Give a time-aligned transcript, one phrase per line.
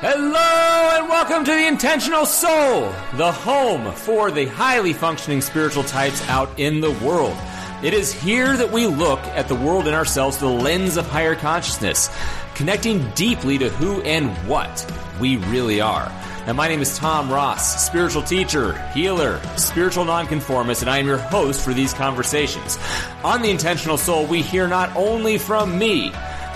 [0.00, 6.20] Hello and welcome to the Intentional Soul, the home for the highly functioning spiritual types
[6.28, 7.34] out in the world.
[7.82, 11.08] It is here that we look at the world and ourselves through the lens of
[11.08, 12.10] higher consciousness,
[12.54, 14.84] connecting deeply to who and what
[15.18, 16.12] we really are.
[16.46, 21.16] Now, my name is Tom Ross, spiritual teacher, healer, spiritual nonconformist, and I am your
[21.16, 22.78] host for these conversations.
[23.24, 26.12] On the Intentional Soul, we hear not only from me,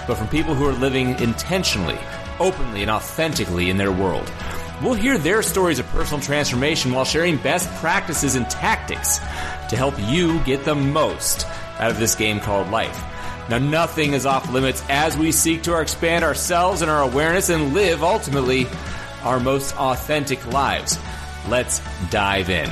[0.06, 1.98] but from people who are living intentionally
[2.40, 4.32] openly and authentically in their world.
[4.82, 9.18] We'll hear their stories of personal transformation while sharing best practices and tactics
[9.68, 11.46] to help you get the most
[11.78, 12.98] out of this game called life.
[13.50, 17.74] Now, nothing is off limits as we seek to expand ourselves and our awareness and
[17.74, 18.66] live ultimately
[19.22, 20.98] our most authentic lives.
[21.48, 22.70] Let's dive in.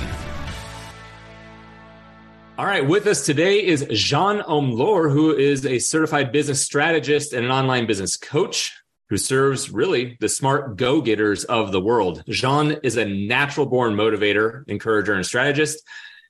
[2.57, 7.45] All right, with us today is Jeanne Omlor, who is a certified business strategist and
[7.45, 8.75] an online business coach
[9.11, 12.23] who serves really the smart go getters of the world.
[12.29, 15.83] Jeanne is a natural born motivator, encourager, and strategist.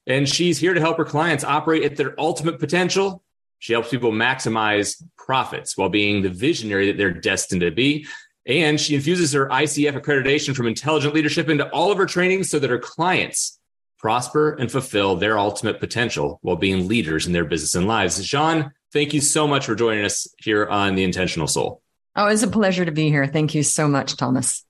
[0.07, 3.23] And she's here to help her clients operate at their ultimate potential.
[3.59, 8.07] She helps people maximize profits while being the visionary that they're destined to be.
[8.47, 12.59] And she infuses her ICF accreditation from intelligent leadership into all of her trainings so
[12.59, 13.59] that her clients
[13.99, 18.25] prosper and fulfill their ultimate potential while being leaders in their business and lives.
[18.25, 21.83] Jeanne, thank you so much for joining us here on The Intentional Soul.
[22.19, 23.29] Oh, it's a pleasure to be here.
[23.29, 24.65] Thank you so much, Thomas.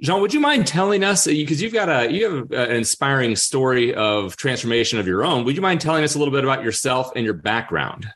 [0.00, 3.92] Jeanne, would you mind telling us because you've got a you have an inspiring story
[3.92, 5.44] of transformation of your own?
[5.44, 8.06] Would you mind telling us a little bit about yourself and your background?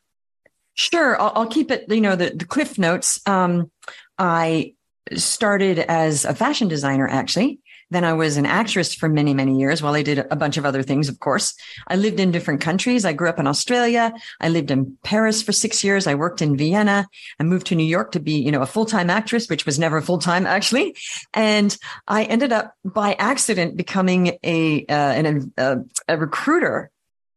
[0.74, 1.86] Sure, I'll, I'll keep it.
[1.88, 3.20] You know, the, the cliff notes.
[3.26, 3.68] Um,
[4.16, 4.74] I
[5.12, 7.58] started as a fashion designer, actually,
[7.92, 10.64] then I was an actress for many, many years while I did a bunch of
[10.64, 11.54] other things, of course.
[11.86, 13.04] I lived in different countries.
[13.04, 14.12] I grew up in Australia.
[14.40, 16.06] I lived in Paris for six years.
[16.06, 17.06] I worked in Vienna.
[17.38, 20.00] I moved to New York to be, you know, a full-time actress, which was never
[20.00, 20.96] full-time actually.
[21.34, 21.76] And
[22.08, 25.76] I ended up by accident becoming a, uh, an, a,
[26.08, 26.90] a recruiter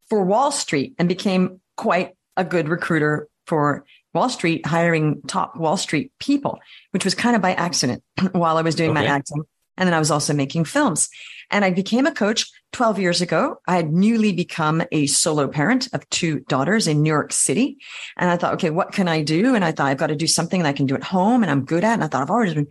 [0.09, 5.77] for Wall Street and became quite a good recruiter for Wall Street, hiring top Wall
[5.77, 6.59] Street people,
[6.91, 8.01] which was kind of by accident
[8.31, 9.01] while I was doing okay.
[9.01, 9.44] my acting.
[9.78, 11.09] And then I was also making films.
[11.52, 13.58] And I became a coach 12 years ago.
[13.68, 17.78] I had newly become a solo parent of two daughters in New York City.
[18.18, 19.56] And I thought, okay, what can I do?
[19.56, 21.52] And I thought I've got to do something that I can do at home and
[21.52, 21.94] I'm good at.
[21.94, 22.68] And I thought I've always been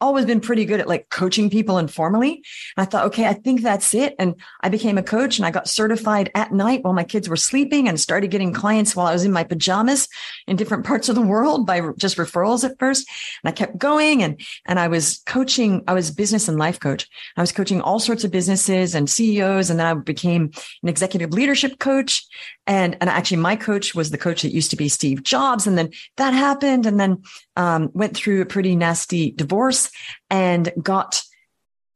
[0.00, 2.42] always been pretty good at like coaching people informally.
[2.76, 4.14] And I thought, okay, I think that's it.
[4.18, 7.36] And I became a coach and I got certified at night while my kids were
[7.36, 10.08] sleeping and started getting clients while I was in my pajamas
[10.46, 13.08] in different parts of the world by just referrals at first.
[13.42, 15.82] And I kept going and, and I was coaching.
[15.88, 17.08] I was business and life coach.
[17.36, 19.70] I was coaching all sorts of businesses and CEOs.
[19.70, 20.50] And then I became
[20.82, 22.26] an executive leadership coach.
[22.66, 25.66] And, and actually my coach was the coach that used to be Steve Jobs.
[25.66, 26.86] And then that happened.
[26.86, 27.22] And then,
[27.56, 29.90] um, went through a pretty nasty divorce
[30.30, 31.22] and got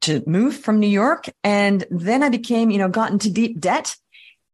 [0.01, 1.29] to move from New York.
[1.43, 3.95] And then I became, you know, got into deep debt.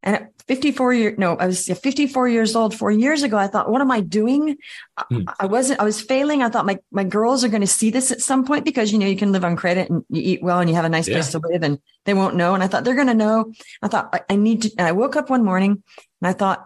[0.08, 2.74] And at 54 years, no, I was 54 years old.
[2.74, 4.56] Four years ago, I thought, what am I doing?
[4.98, 5.24] Hmm.
[5.38, 6.42] I wasn't, I was failing.
[6.42, 9.00] I thought my, my girls are going to see this at some point because, you
[9.00, 11.10] know, you can live on credit and you eat well and you have a nice
[11.10, 11.16] yeah.
[11.16, 12.54] place to live and they won't know.
[12.54, 13.52] And I thought they're going to know.
[13.82, 15.84] I thought I, I need to, and I woke up one morning
[16.22, 16.66] and I thought,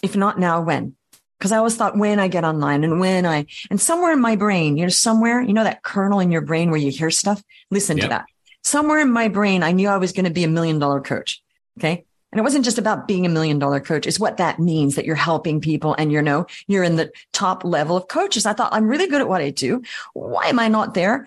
[0.00, 0.94] if not now, when?
[1.40, 4.36] Cause I always thought when I get online and when I, and somewhere in my
[4.36, 7.42] brain, you know, somewhere, you know, that kernel in your brain where you hear stuff,
[7.72, 8.04] listen yep.
[8.04, 8.26] to that.
[8.62, 11.42] Somewhere in my brain, I knew I was going to be a million dollar coach.
[11.76, 12.04] Okay.
[12.30, 14.06] And it wasn't just about being a million dollar coach.
[14.06, 17.64] It's what that means that you're helping people and you know, you're in the top
[17.64, 18.44] level of coaches.
[18.44, 19.82] I thought I'm really good at what I do.
[20.12, 21.26] Why am I not there?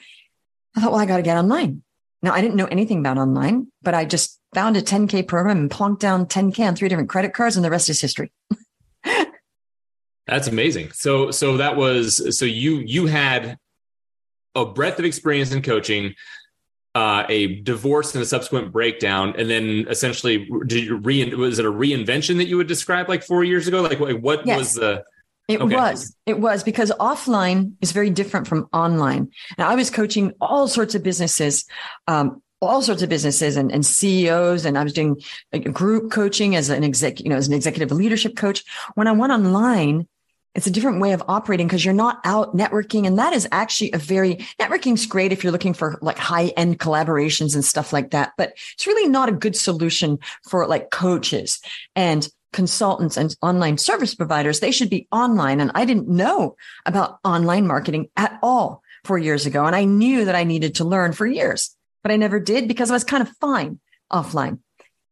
[0.76, 1.82] I thought, well, I got to get online.
[2.22, 5.72] Now I didn't know anything about online, but I just found a 10K program and
[5.72, 8.32] plonked down 10K on three different credit cards and the rest is history.
[10.28, 10.92] That's amazing.
[10.92, 13.58] So so that was so you you had
[14.54, 16.14] a breadth of experience in coaching,
[16.94, 21.66] uh, a divorce and a subsequent breakdown, and then essentially did you re was it
[21.66, 23.81] a reinvention that you would describe like four years ago?
[23.81, 24.57] Like what yes.
[24.57, 25.03] was the
[25.47, 25.75] it okay.
[25.75, 26.16] was.
[26.25, 29.29] It was because offline is very different from online.
[29.58, 31.66] And I was coaching all sorts of businesses,
[32.08, 34.66] um, all sorts of businesses and, and CEOs.
[34.66, 35.22] And I was doing
[35.73, 38.64] group coaching as an exec, you know, as an executive leadership coach.
[38.96, 40.08] When I went online,
[40.53, 43.08] it's a different way of operating because you're not out networking.
[43.08, 46.80] And that is actually a very networking's great if you're looking for like high end
[46.80, 48.34] collaborations and stuff like that.
[48.38, 50.20] But it's really not a good solution
[50.50, 51.62] for like coaches
[51.96, 54.59] and consultants and online service providers.
[54.59, 55.62] They should be online.
[55.62, 59.66] And I didn't know about online marketing at all four years ago.
[59.66, 62.92] And I knew that I needed to learn for years, but I never did because
[62.92, 63.80] I was kind of fine
[64.12, 64.59] offline.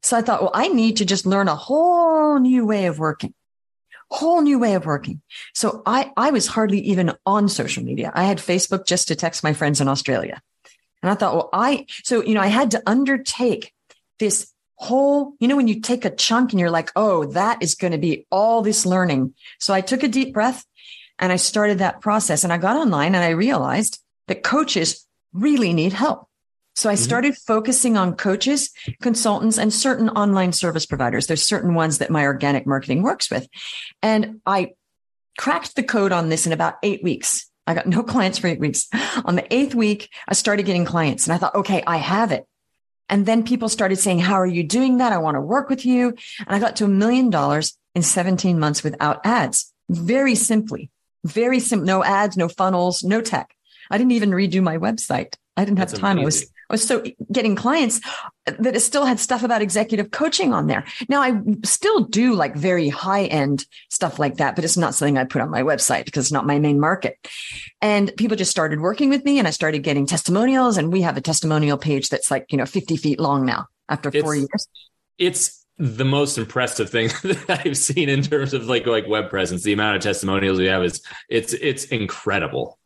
[0.02, 3.34] So I thought, well, I need to just learn a whole new way of working.
[4.12, 5.22] Whole new way of working.
[5.54, 8.12] So I, I was hardly even on social media.
[8.14, 10.42] I had Facebook just to text my friends in Australia.
[11.02, 13.74] And I thought, well, I, so, you know, I had to undertake
[14.18, 17.76] this whole, you know, when you take a chunk and you're like, oh, that is
[17.76, 19.34] going to be all this learning.
[19.60, 20.66] So I took a deep breath
[21.20, 25.74] and I started that process and I got online and I realized that coaches really
[25.74, 26.29] need help.
[26.80, 27.04] So I mm-hmm.
[27.04, 28.72] started focusing on coaches,
[29.02, 31.28] consultants, and certain online service providers.
[31.28, 33.50] There's certain ones that my organic marketing works with.
[34.02, 34.72] And I
[35.38, 37.50] cracked the code on this in about eight weeks.
[37.68, 38.88] I got no clients for eight weeks.
[39.26, 42.46] On the eighth week, I started getting clients and I thought, okay, I have it.
[43.10, 45.12] And then people started saying, how are you doing that?
[45.12, 46.16] I want to work with you.
[46.40, 49.74] And I got to a million dollars in 17 months without ads.
[49.90, 50.92] Very simply,
[51.26, 51.88] very simple.
[51.88, 53.54] No ads, no funnels, no tech.
[53.92, 55.36] I didn't even redo my website.
[55.58, 56.20] I didn't have That's time.
[56.20, 56.24] Amazing.
[56.24, 58.00] I was was so getting clients
[58.46, 60.84] that it still had stuff about executive coaching on there.
[61.08, 65.18] Now I still do like very high end stuff like that, but it's not something
[65.18, 67.18] I put on my website because it's not my main market.
[67.82, 71.18] And people just started working with me and I started getting testimonials and we have
[71.18, 74.68] a testimonial page that's like, you know, 50 feet long now after four it's, years.
[75.18, 79.64] It's the most impressive thing that I've seen in terms of like like web presence.
[79.64, 82.78] The amount of testimonials we have is it's it's incredible.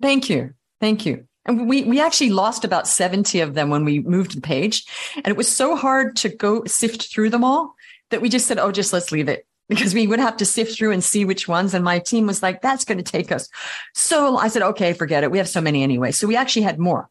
[0.00, 0.54] Thank you.
[0.80, 1.26] Thank you.
[1.46, 4.84] And we, we actually lost about 70 of them when we moved the page.
[5.16, 7.74] And it was so hard to go sift through them all
[8.10, 10.76] that we just said, oh, just let's leave it because we would have to sift
[10.76, 11.74] through and see which ones.
[11.74, 13.48] And my team was like, that's going to take us
[13.94, 15.30] so I said, okay, forget it.
[15.30, 16.12] We have so many anyway.
[16.12, 17.08] So we actually had more.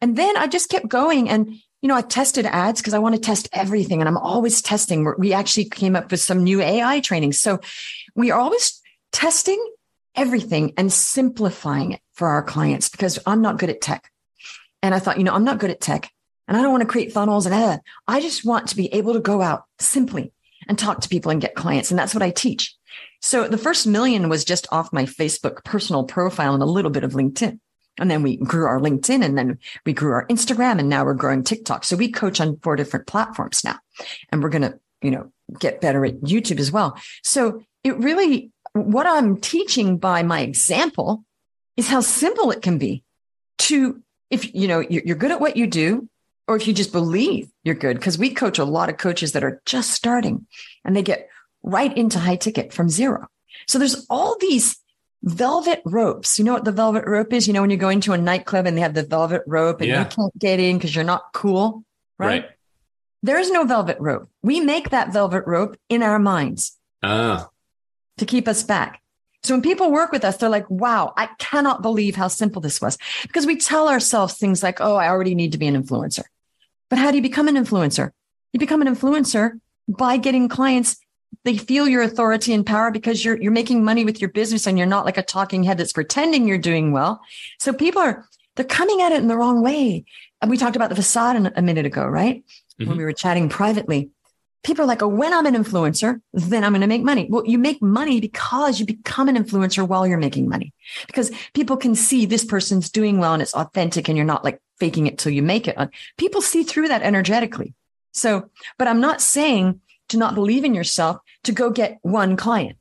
[0.00, 1.50] And then I just kept going and,
[1.82, 5.12] you know, I tested ads because I want to test everything and I'm always testing.
[5.18, 7.32] We actually came up with some new AI training.
[7.32, 7.60] So
[8.14, 8.80] we are always
[9.12, 9.62] testing
[10.16, 14.10] everything and simplifying it for our clients because I'm not good at tech.
[14.82, 16.10] And I thought, you know, I'm not good at tech
[16.48, 19.14] and I don't want to create funnels and uh, I just want to be able
[19.14, 20.32] to go out simply
[20.68, 21.90] and talk to people and get clients.
[21.90, 22.74] And that's what I teach.
[23.20, 27.04] So the first million was just off my Facebook personal profile and a little bit
[27.04, 27.58] of LinkedIn.
[27.98, 31.14] And then we grew our LinkedIn and then we grew our Instagram and now we're
[31.14, 31.84] growing TikTok.
[31.84, 33.78] So we coach on four different platforms now
[34.30, 36.98] and we're going to, you know, get better at YouTube as well.
[37.22, 41.24] So it really what I'm teaching by my example
[41.76, 43.02] is how simple it can be
[43.58, 46.08] to, if you know, you're good at what you do,
[46.48, 49.44] or if you just believe you're good, because we coach a lot of coaches that
[49.44, 50.46] are just starting
[50.84, 51.28] and they get
[51.62, 53.26] right into high ticket from zero.
[53.66, 54.76] So there's all these
[55.22, 56.38] velvet ropes.
[56.38, 57.48] You know what the velvet rope is?
[57.48, 59.88] You know, when you go into a nightclub and they have the velvet rope and
[59.88, 60.04] yeah.
[60.04, 61.84] you can't get in because you're not cool,
[62.18, 62.42] right?
[62.42, 62.50] right?
[63.22, 64.28] There is no velvet rope.
[64.42, 66.76] We make that velvet rope in our minds.
[67.02, 67.48] Ah
[68.18, 69.00] to keep us back.
[69.42, 72.80] So when people work with us, they're like, wow, I cannot believe how simple this
[72.80, 76.24] was because we tell ourselves things like, oh, I already need to be an influencer.
[76.88, 78.10] But how do you become an influencer?
[78.52, 80.96] You become an influencer by getting clients.
[81.44, 84.78] They feel your authority and power because you're, you're making money with your business and
[84.78, 87.20] you're not like a talking head that's pretending you're doing well.
[87.60, 88.26] So people are,
[88.56, 90.06] they're coming at it in the wrong way.
[90.42, 92.44] And we talked about the facade a minute ago, right?
[92.80, 92.88] Mm-hmm.
[92.88, 94.10] When we were chatting privately
[94.62, 97.28] people are like, oh, when I'm an influencer, then I'm going to make money.
[97.30, 100.72] Well, you make money because you become an influencer while you're making money
[101.06, 104.60] because people can see this person's doing well and it's authentic and you're not like
[104.78, 105.76] faking it till you make it.
[106.18, 107.74] People see through that energetically.
[108.12, 112.78] So, but I'm not saying to not believe in yourself to go get one client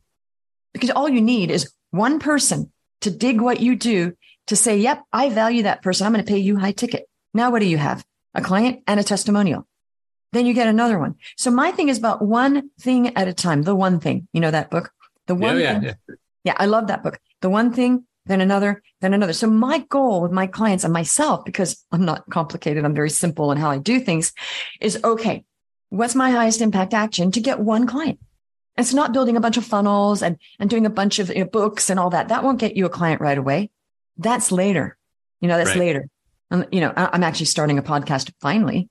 [0.73, 2.71] because all you need is one person
[3.01, 4.13] to dig what you do
[4.47, 6.05] to say, yep, I value that person.
[6.05, 7.07] I'm going to pay you high ticket.
[7.33, 8.05] Now, what do you have?
[8.33, 9.67] A client and a testimonial.
[10.35, 11.15] Then you get another one.
[11.37, 13.61] So my thing is about one thing at a time.
[13.61, 14.91] The one thing, you know, that book,
[15.27, 15.57] the one.
[15.57, 16.15] Yeah, yeah, yeah.
[16.43, 17.21] yeah, I love that book.
[17.39, 19.31] The one thing, then another, then another.
[19.31, 23.53] So my goal with my clients and myself, because I'm not complicated, I'm very simple
[23.53, 24.33] in how I do things,
[24.81, 25.45] is okay.
[25.87, 28.19] What's my highest impact action to get one client?
[28.77, 31.49] It's not building a bunch of funnels and, and doing a bunch of you know,
[31.49, 32.27] books and all that.
[32.27, 33.69] That won't get you a client right away.
[34.17, 34.97] That's later.
[35.39, 35.79] You know, that's right.
[35.79, 36.09] later.
[36.51, 38.89] Um, you know, I'm actually starting a podcast finally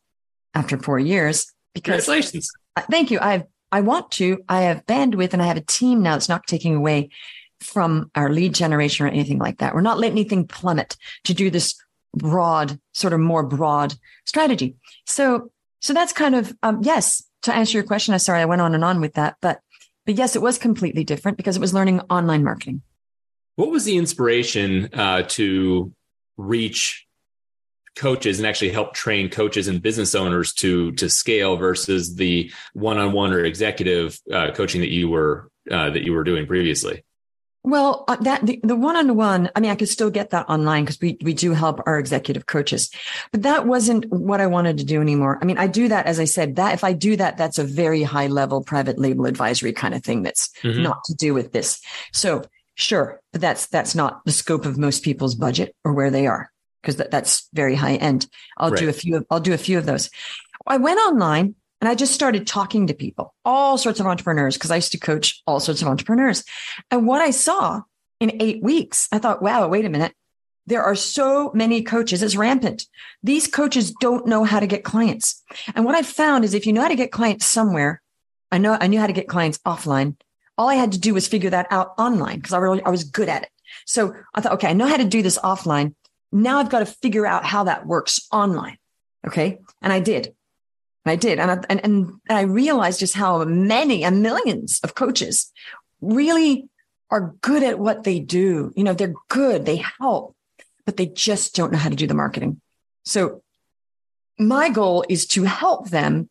[0.55, 1.53] after four years.
[1.75, 2.51] Because, Congratulations.
[2.91, 3.19] Thank you.
[3.21, 6.47] I've, I want to, I have bandwidth and I have a team now that's not
[6.47, 7.11] taking away
[7.61, 9.75] from our lead generation or anything like that.
[9.75, 11.75] We're not letting anything plummet to do this
[12.15, 13.95] broad, sort of more broad
[14.25, 14.77] strategy.
[15.07, 18.15] So, so that's kind of, um, yes, to answer your question.
[18.15, 19.61] I'm sorry, I went on and on with that, but,
[20.07, 22.83] but yes, it was completely different because it was learning online marketing.
[23.57, 25.93] What was the inspiration uh, to
[26.37, 27.04] reach
[27.97, 33.33] coaches and actually help train coaches and business owners to to scale versus the one-on-one
[33.33, 37.05] or executive uh, coaching that you were uh, that you were doing previously
[37.67, 41.01] Well, uh, that the, the one-on-one, I mean, I could still get that online because
[41.01, 42.91] we, we do help our executive coaches,
[43.33, 45.39] but that wasn't what I wanted to do anymore.
[45.41, 47.65] I mean, I do that, as I said, that if I do that, that's a
[47.65, 50.23] very high level private label advisory kind of thing.
[50.23, 50.83] That's mm-hmm.
[50.83, 51.81] not to do with this.
[52.13, 52.43] So
[52.75, 56.51] sure, but that's, that's not the scope of most people's budget or where they are
[56.85, 58.27] because that, that's very high end.
[58.59, 58.79] I'll right.
[58.79, 60.11] do a few, of, I'll do a few of those.
[60.67, 64.71] I went online and I just started talking to people, all sorts of entrepreneurs, because
[64.71, 66.45] I used to coach all sorts of entrepreneurs.
[66.91, 67.81] And what I saw
[68.21, 70.13] in eight weeks, I thought, wow, wait a minute.
[70.67, 72.23] There are so many coaches.
[72.23, 72.87] It's rampant.
[73.23, 75.43] These coaches don't know how to get clients.
[75.75, 78.01] And what I found is if you know how to get clients somewhere,
[78.51, 80.17] I know I knew how to get clients offline.
[80.57, 83.05] All I had to do was figure that out online because I really, I was
[83.05, 83.51] good at it.
[83.85, 85.95] So I thought, okay, I know how to do this offline.
[86.35, 88.77] Now I've got to figure out how that works online.
[89.25, 89.61] Okay.
[89.81, 90.35] And I did.
[91.07, 91.39] I did.
[91.39, 95.53] And I, and, and I realized just how many and millions of coaches
[96.01, 96.69] really
[97.11, 98.73] are good at what they do.
[98.75, 99.65] You know, they're good.
[99.65, 100.35] They help,
[100.85, 102.61] but they just don't know how to do the marketing.
[103.05, 103.43] So
[104.37, 106.29] my goal is to help them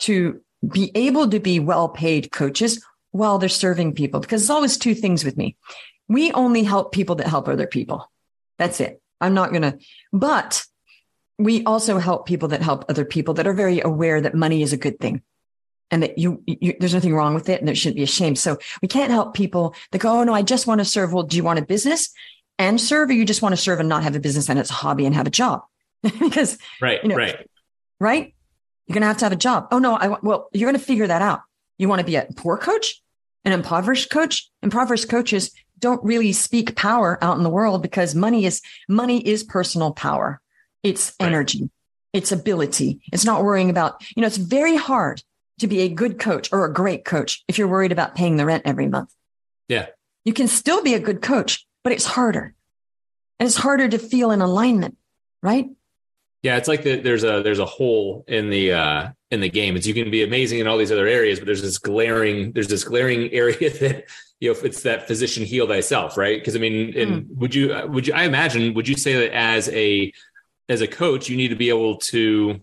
[0.00, 4.76] to be able to be well paid coaches while they're serving people because it's always
[4.76, 5.56] two things with me.
[6.06, 8.10] We only help people that help other people.
[8.58, 9.00] That's it.
[9.20, 9.78] I'm not going to,
[10.12, 10.64] but
[11.38, 14.72] we also help people that help other people that are very aware that money is
[14.72, 15.22] a good thing
[15.90, 18.34] and that you, you, there's nothing wrong with it and there shouldn't be a shame.
[18.36, 21.12] So we can't help people that go, Oh no, I just want to serve.
[21.12, 22.10] Well, do you want a business
[22.58, 24.70] and serve or you just want to serve and not have a business and it's
[24.70, 25.62] a hobby and have a job?
[26.02, 27.50] because, right, you know, right,
[28.00, 28.34] right.
[28.86, 29.68] You're going to have to have a job.
[29.70, 31.40] Oh no, I well, you're going to figure that out.
[31.76, 33.02] You want to be a poor coach,
[33.44, 38.44] an impoverished coach, impoverished coaches don't really speak power out in the world because money
[38.44, 40.40] is, money is personal power.
[40.82, 41.62] It's energy.
[41.62, 41.70] Right.
[42.12, 43.00] It's ability.
[43.12, 45.22] It's not worrying about, you know, it's very hard
[45.58, 48.46] to be a good coach or a great coach if you're worried about paying the
[48.46, 49.12] rent every month.
[49.68, 49.86] Yeah.
[50.24, 52.54] You can still be a good coach, but it's harder.
[53.38, 54.96] And it's harder to feel in alignment,
[55.42, 55.68] right?
[56.42, 59.76] Yeah, it's like the, there's a there's a hole in the uh in the game.
[59.76, 62.68] It's you can be amazing in all these other areas, but there's this glaring there's
[62.68, 64.04] this glaring area that
[64.40, 66.38] you know it's that physician heal thyself, right?
[66.38, 67.36] Because I mean, and mm.
[67.36, 70.12] would you would you I imagine would you say that as a
[70.68, 72.60] as a coach, you need to be able to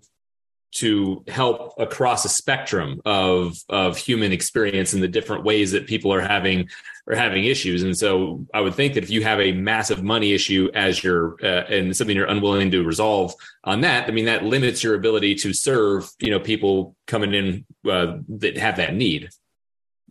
[0.75, 6.13] to help across a spectrum of of human experience and the different ways that people
[6.13, 6.67] are having
[7.07, 7.83] are having issues.
[7.83, 11.37] And so I would think that if you have a massive money issue as your
[11.43, 15.35] uh, and something you're unwilling to resolve on that, I mean that limits your ability
[15.35, 19.29] to serve you know people coming in uh, that have that need.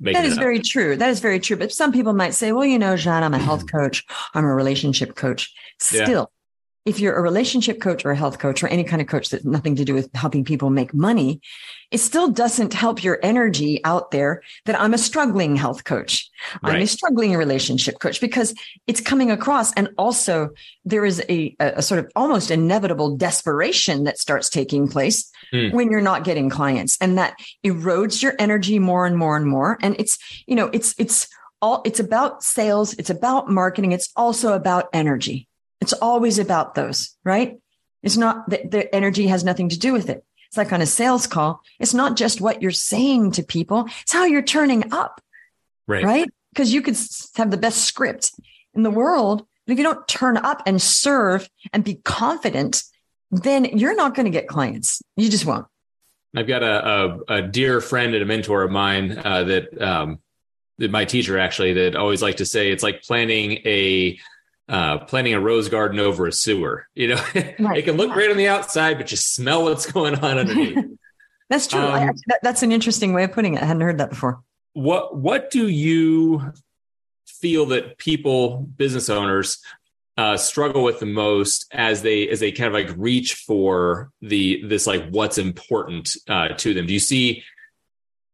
[0.01, 0.97] That is very true.
[0.97, 1.57] That is very true.
[1.57, 4.05] But some people might say, well, you know, Jeanne, I'm a health coach.
[4.35, 5.55] I'm a relationship coach.
[5.79, 6.31] Still,
[6.85, 9.45] if you're a relationship coach or a health coach or any kind of coach that's
[9.45, 11.41] nothing to do with helping people make money,
[11.91, 16.29] it still doesn't help your energy out there that I'm a struggling health coach.
[16.63, 16.77] Right.
[16.77, 18.55] I'm a struggling relationship coach because
[18.87, 19.73] it's coming across.
[19.75, 20.51] And also
[20.85, 25.73] there is a, a sort of almost inevitable desperation that starts taking place mm.
[25.73, 29.79] when you're not getting clients and that erodes your energy more and more and more.
[29.81, 31.29] And it's, you know, it's, it's
[31.63, 32.93] all, it's about sales.
[32.95, 33.93] It's about marketing.
[33.93, 35.49] It's also about energy.
[35.85, 37.61] It's always about those, right?
[38.03, 40.25] It's not that the energy has nothing to do with it.
[40.49, 41.61] It's like on a sales call.
[41.79, 43.85] It's not just what you're saying to people.
[44.01, 45.21] It's how you're turning up.
[45.87, 46.03] Right.
[46.03, 46.31] Right.
[46.55, 46.97] Because you could
[47.37, 48.31] have the best script
[48.73, 49.47] in the world.
[49.67, 52.83] But if you don't turn up and serve and be confident,
[53.31, 55.03] then you're not going to get clients.
[55.17, 55.67] You just won't.
[56.35, 60.21] I've got a, a, a dear friend and a mentor of mine uh, that, um,
[60.79, 64.19] that my teacher actually that always like to say it's like planning a
[64.69, 66.87] uh, planting a rose garden over a sewer.
[66.95, 67.25] You know,
[67.59, 67.79] right.
[67.79, 70.85] it can look great on the outside, but you smell what's going on underneath.
[71.51, 71.81] that's true.
[71.81, 73.63] Um, I, that, that's an interesting way of putting it.
[73.63, 74.43] I hadn't heard that before.
[74.73, 76.53] What What do you
[77.27, 79.59] feel that people, business owners,
[80.17, 84.65] uh, struggle with the most as they as they kind of like reach for the
[84.67, 86.87] this like what's important uh, to them?
[86.87, 87.43] Do you see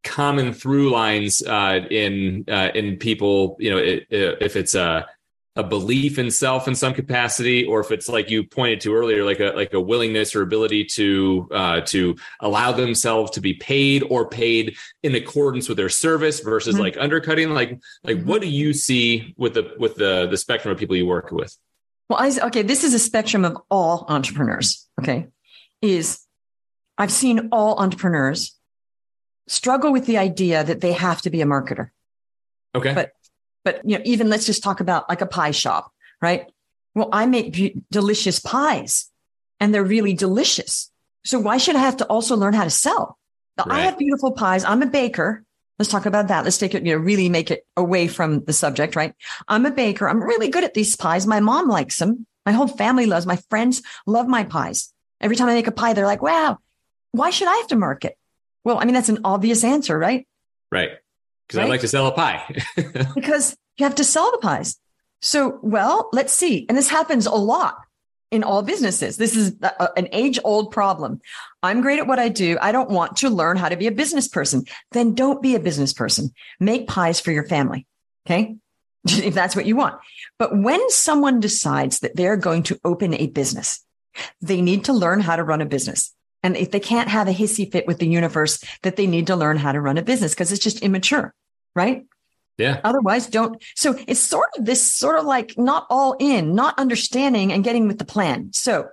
[0.05, 3.57] common through lines uh, in uh, in people?
[3.59, 5.07] You know, it, it, if it's a
[5.57, 9.25] a belief in self in some capacity or if it's like you pointed to earlier
[9.25, 14.05] like a like a willingness or ability to uh, to allow themselves to be paid
[14.05, 16.85] or paid in accordance with their service versus mm-hmm.
[16.85, 18.29] like undercutting like like mm-hmm.
[18.29, 21.57] what do you see with the with the the spectrum of people you work with
[22.09, 25.27] well I, okay this is a spectrum of all entrepreneurs okay
[25.83, 26.25] is
[26.97, 28.57] i've seen all entrepreneurs
[29.49, 31.91] struggle with the idea that they have to be a marketer
[32.73, 33.11] okay but
[33.65, 36.51] but you know, even let's just talk about like a pie shop, right?
[36.95, 39.11] Well, I make be- delicious pies
[39.59, 40.91] and they're really delicious.
[41.25, 43.19] So why should I have to also learn how to sell?
[43.59, 43.81] Now, right.
[43.81, 44.65] I have beautiful pies.
[44.65, 45.45] I'm a baker.
[45.79, 46.45] Let's talk about that.
[46.45, 49.15] Let's take it, you know, really make it away from the subject, right?
[49.49, 50.09] I'm a baker.
[50.09, 51.27] I'm really good at these pies.
[51.27, 52.27] My mom likes them.
[52.47, 54.93] My whole family loves, my friends love my pies.
[55.21, 56.59] Every time I make a pie, they're like, wow,
[57.13, 58.17] why should I have to market?
[58.65, 60.27] Well, I mean, that's an obvious answer, right?
[60.73, 60.91] Right.
[61.51, 61.67] Because right?
[61.67, 62.63] I like to sell a pie.
[63.17, 64.79] because you have to sell the pies.
[65.21, 66.65] So, well, let's see.
[66.69, 67.77] And this happens a lot
[68.31, 69.17] in all businesses.
[69.17, 71.21] This is a, an age old problem.
[71.61, 72.57] I'm great at what I do.
[72.61, 74.65] I don't want to learn how to be a business person.
[74.93, 76.33] Then don't be a business person.
[76.61, 77.85] Make pies for your family.
[78.27, 78.57] Okay.
[79.09, 79.99] if that's what you want.
[80.39, 83.85] But when someone decides that they're going to open a business,
[84.41, 86.15] they need to learn how to run a business.
[86.43, 89.37] And if they can't have a hissy fit with the universe, that they need to
[89.37, 91.35] learn how to run a business because it's just immature,
[91.75, 92.07] right?
[92.57, 92.81] Yeah.
[92.85, 93.63] Otherwise, don't.
[93.75, 97.87] So it's sort of this sort of like not all in, not understanding and getting
[97.89, 98.53] with the plan.
[98.53, 98.89] So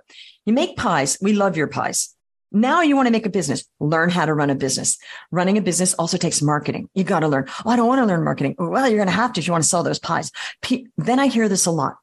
[0.46, 1.18] you make pies.
[1.20, 2.14] We love your pies.
[2.50, 4.96] Now you want to make a business, learn how to run a business.
[5.30, 6.88] Running a business also takes marketing.
[6.94, 7.46] You got to learn.
[7.66, 8.54] Oh, I don't want to learn marketing.
[8.58, 10.32] Well, you're going to have to if you want to sell those pies.
[10.62, 11.98] Pe- then I hear this a lot.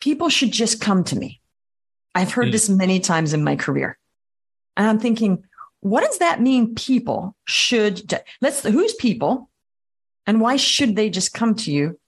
[0.00, 1.40] People should just come to me.
[2.12, 2.52] I've heard mm.
[2.52, 3.98] this many times in my career.
[4.76, 5.44] And I'm thinking,
[5.80, 6.74] what does that mean?
[6.74, 9.50] People should, let's, who's people
[10.26, 11.98] and why should they just come to you?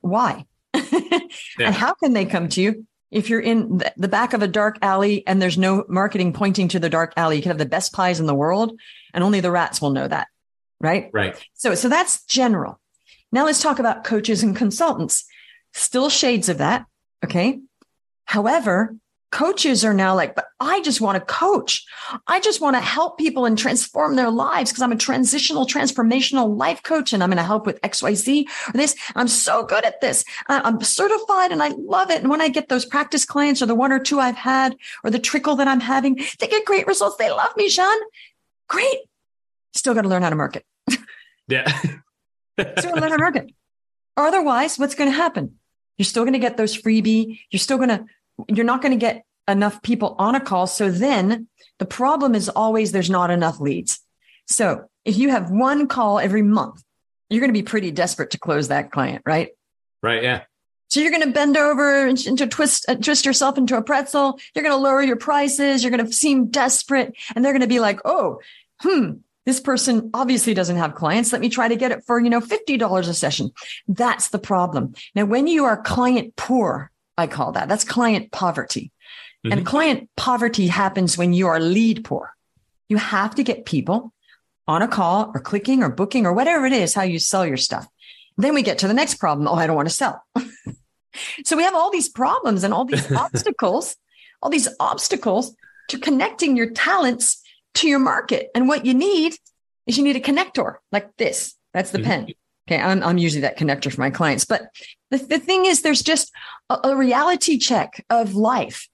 [0.00, 0.46] Why?
[0.74, 1.20] yeah.
[1.58, 2.86] And how can they come to you?
[3.10, 6.78] If you're in the back of a dark alley and there's no marketing pointing to
[6.78, 8.78] the dark alley, you can have the best pies in the world
[9.12, 10.28] and only the rats will know that.
[10.80, 11.10] Right.
[11.12, 11.36] Right.
[11.54, 12.80] So, so that's general.
[13.30, 15.24] Now let's talk about coaches and consultants.
[15.74, 16.86] Still shades of that.
[17.24, 17.60] Okay.
[18.24, 18.96] However,
[19.32, 21.84] coaches are now like, but I just want to coach.
[22.28, 26.56] I just want to help people and transform their lives because I'm a transitional, transformational
[26.56, 28.94] life coach and I'm going to help with XYZ or this.
[29.16, 30.24] I'm so good at this.
[30.46, 32.20] I'm certified and I love it.
[32.20, 35.10] And when I get those practice clients or the one or two I've had or
[35.10, 37.16] the trickle that I'm having, they get great results.
[37.16, 37.98] They love me, Sean.
[38.68, 38.98] Great.
[39.74, 40.64] Still got to learn how to market.
[41.48, 41.66] Yeah.
[42.78, 43.50] Still learn how to market.
[44.16, 45.58] Or otherwise, what's going to happen?
[45.96, 47.40] You're still going to get those freebie.
[47.50, 48.04] You're still going to
[48.48, 50.66] you're not going to get enough people on a call.
[50.66, 51.48] So then
[51.78, 54.00] the problem is always there's not enough leads.
[54.46, 56.82] So if you have one call every month,
[57.28, 59.50] you're going to be pretty desperate to close that client, right?
[60.02, 60.22] Right.
[60.22, 60.42] Yeah.
[60.88, 64.38] So you're going to bend over into twist, uh, twist yourself into a pretzel.
[64.54, 65.82] You're going to lower your prices.
[65.82, 68.40] You're going to seem desperate and they're going to be like, Oh,
[68.80, 69.12] hmm,
[69.46, 71.32] this person obviously doesn't have clients.
[71.32, 73.50] Let me try to get it for, you know, $50 a session.
[73.88, 74.94] That's the problem.
[75.14, 77.68] Now, when you are client poor, I call that.
[77.68, 78.92] That's client poverty.
[79.44, 79.52] Mm-hmm.
[79.52, 82.34] And client poverty happens when you are lead poor.
[82.88, 84.12] You have to get people
[84.68, 87.56] on a call or clicking or booking or whatever it is, how you sell your
[87.56, 87.88] stuff.
[88.36, 89.48] Then we get to the next problem.
[89.48, 90.24] Oh, I don't want to sell.
[91.44, 93.96] so we have all these problems and all these obstacles,
[94.40, 95.54] all these obstacles
[95.88, 97.42] to connecting your talents
[97.74, 98.50] to your market.
[98.54, 99.36] And what you need
[99.86, 101.54] is you need a connector like this.
[101.74, 102.06] That's the mm-hmm.
[102.06, 102.34] pen.
[102.68, 102.80] Okay.
[102.80, 104.44] I'm, I'm usually that connector for my clients.
[104.44, 104.62] But
[105.10, 106.32] the, the thing is, there's just
[106.68, 108.88] a, a reality check of life.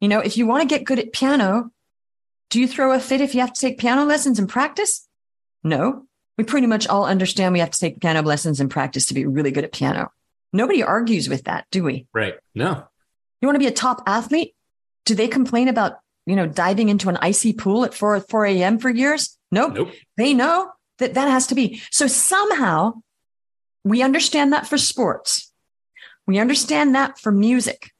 [0.00, 1.70] You know, if you want to get good at piano,
[2.50, 5.06] do you throw a fit if you have to take piano lessons and practice?
[5.62, 6.06] No.
[6.36, 9.26] We pretty much all understand we have to take piano lessons and practice to be
[9.26, 10.10] really good at piano.
[10.52, 12.06] Nobody argues with that, do we?
[12.12, 12.34] Right.
[12.54, 12.84] No.
[13.40, 14.54] You want to be a top athlete?
[15.04, 18.78] Do they complain about, you know, diving into an icy pool at 4, 4 a.m.
[18.78, 19.38] for years?
[19.50, 19.74] Nope.
[19.74, 19.92] nope.
[20.16, 20.70] They know
[21.02, 21.82] that that has to be.
[21.90, 23.02] So somehow
[23.84, 25.52] we understand that for sports.
[26.26, 27.90] We understand that for music.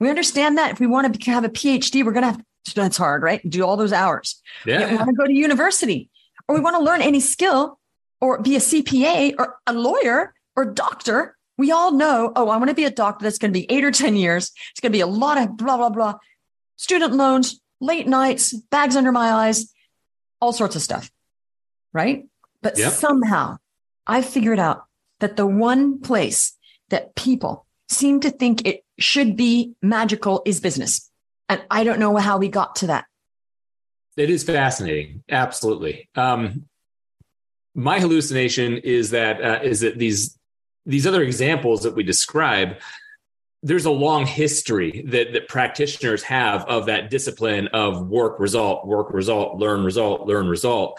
[0.00, 2.74] We understand that if we want to have a PhD, we're going to have to,
[2.74, 3.48] that's hard, right?
[3.48, 4.42] Do all those hours.
[4.64, 4.90] Yeah.
[4.90, 6.10] We want to go to university
[6.48, 7.78] or we want to learn any skill
[8.20, 11.36] or be a CPA or a lawyer or doctor.
[11.58, 13.84] We all know, oh, I want to be a doctor that's going to be eight
[13.84, 14.52] or 10 years.
[14.70, 16.18] It's going to be a lot of blah, blah, blah.
[16.76, 19.72] Student loans, late nights, bags under my eyes,
[20.40, 21.10] all sorts of stuff.
[21.92, 22.26] Right.
[22.66, 22.94] But yep.
[22.94, 23.58] somehow
[24.08, 24.86] I figured out
[25.20, 31.08] that the one place that people seem to think it should be magical is business.
[31.48, 33.04] And I don't know how we got to that.
[34.16, 35.22] It is fascinating.
[35.30, 36.08] Absolutely.
[36.16, 36.64] Um,
[37.72, 40.36] my hallucination is that uh, is that these
[40.86, 42.78] these other examples that we describe
[43.62, 49.12] there's a long history that, that practitioners have of that discipline of work result work
[49.12, 50.98] result learn result learn result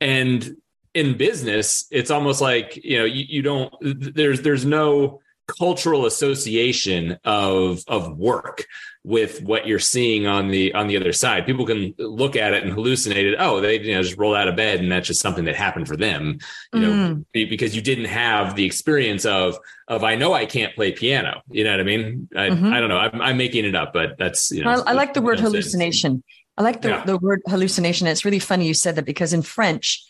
[0.00, 0.56] and
[0.94, 5.20] in business, it's almost like you know you, you don't there's there's no
[5.58, 8.66] cultural association of of work
[9.02, 11.46] with what you're seeing on the on the other side.
[11.46, 13.36] People can look at it and hallucinate it.
[13.38, 15.88] Oh, they you know just roll out of bed and that's just something that happened
[15.88, 16.38] for them.
[16.72, 17.24] You know, mm.
[17.32, 21.42] because you didn't have the experience of of I know I can't play piano.
[21.50, 22.28] You know what I mean?
[22.36, 22.72] I, mm-hmm.
[22.72, 22.98] I don't know.
[22.98, 24.70] I'm, I'm, making it up, but that's you know.
[24.70, 26.22] I, I like the word hallucination.
[26.58, 27.04] I like the, yeah.
[27.04, 28.06] the word hallucination.
[28.06, 30.04] It's really funny you said that because in French,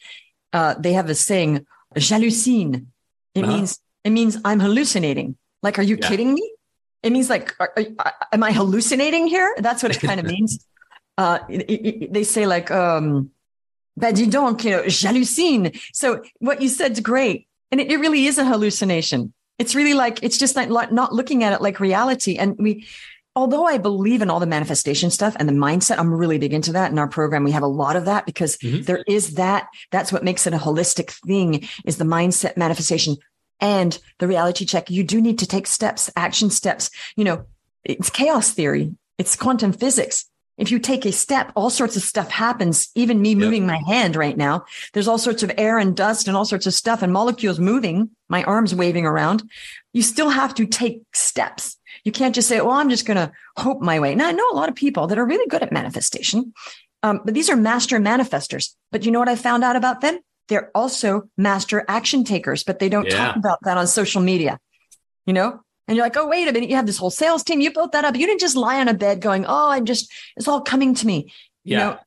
[0.53, 2.87] uh, they have a saying, j'hallucine.
[3.35, 3.53] It uh-huh.
[3.53, 5.37] means it means I'm hallucinating.
[5.63, 6.09] Like, are you yeah.
[6.09, 6.53] kidding me?
[7.03, 9.55] It means like, are, are, am I hallucinating here?
[9.59, 10.67] That's what it kind of means.
[11.19, 13.31] Uh, it, it, they say like, um,
[13.97, 15.79] bah dis donc, you know, j'hallucine.
[15.93, 17.47] So what you said's great.
[17.71, 19.33] And it, it really is a hallucination.
[19.59, 22.37] It's really like, it's just like not looking at it like reality.
[22.37, 22.87] And we,
[23.37, 26.73] although I believe in all the manifestation stuff and the mindset, I'm really big into
[26.73, 26.90] that.
[26.90, 28.83] In our program, we have a lot of that because mm-hmm.
[28.83, 29.69] there is that.
[29.90, 33.16] That's what makes it a holistic thing is the mindset manifestation
[33.61, 34.90] and the reality check.
[34.90, 36.90] You do need to take steps, action steps.
[37.16, 37.47] You know,
[37.85, 38.95] it's chaos theory.
[39.19, 40.27] It's quantum physics.
[40.57, 42.90] If you take a step, all sorts of stuff happens.
[42.95, 43.81] Even me moving yep.
[43.81, 46.75] my hand right now, there's all sorts of air and dust and all sorts of
[46.75, 49.43] stuff and molecules moving, my arms waving around.
[49.95, 51.79] You still have to take steps.
[52.05, 54.14] You can't just say, well, I'm just going to hope my way.
[54.14, 56.53] Now, I know a lot of people that are really good at manifestation,
[57.03, 58.74] um, but these are master manifestors.
[58.92, 60.18] But you know what I found out about them?
[60.48, 63.16] They're also master action takers, but they don't yeah.
[63.16, 64.59] talk about that on social media,
[65.26, 65.61] you know?
[65.87, 66.70] And you're like, oh, wait a minute.
[66.70, 67.61] You have this whole sales team.
[67.61, 68.16] You built that up.
[68.16, 71.07] You didn't just lie on a bed going, oh, I'm just, it's all coming to
[71.07, 71.33] me.
[71.64, 71.79] You yeah.
[71.79, 71.98] know,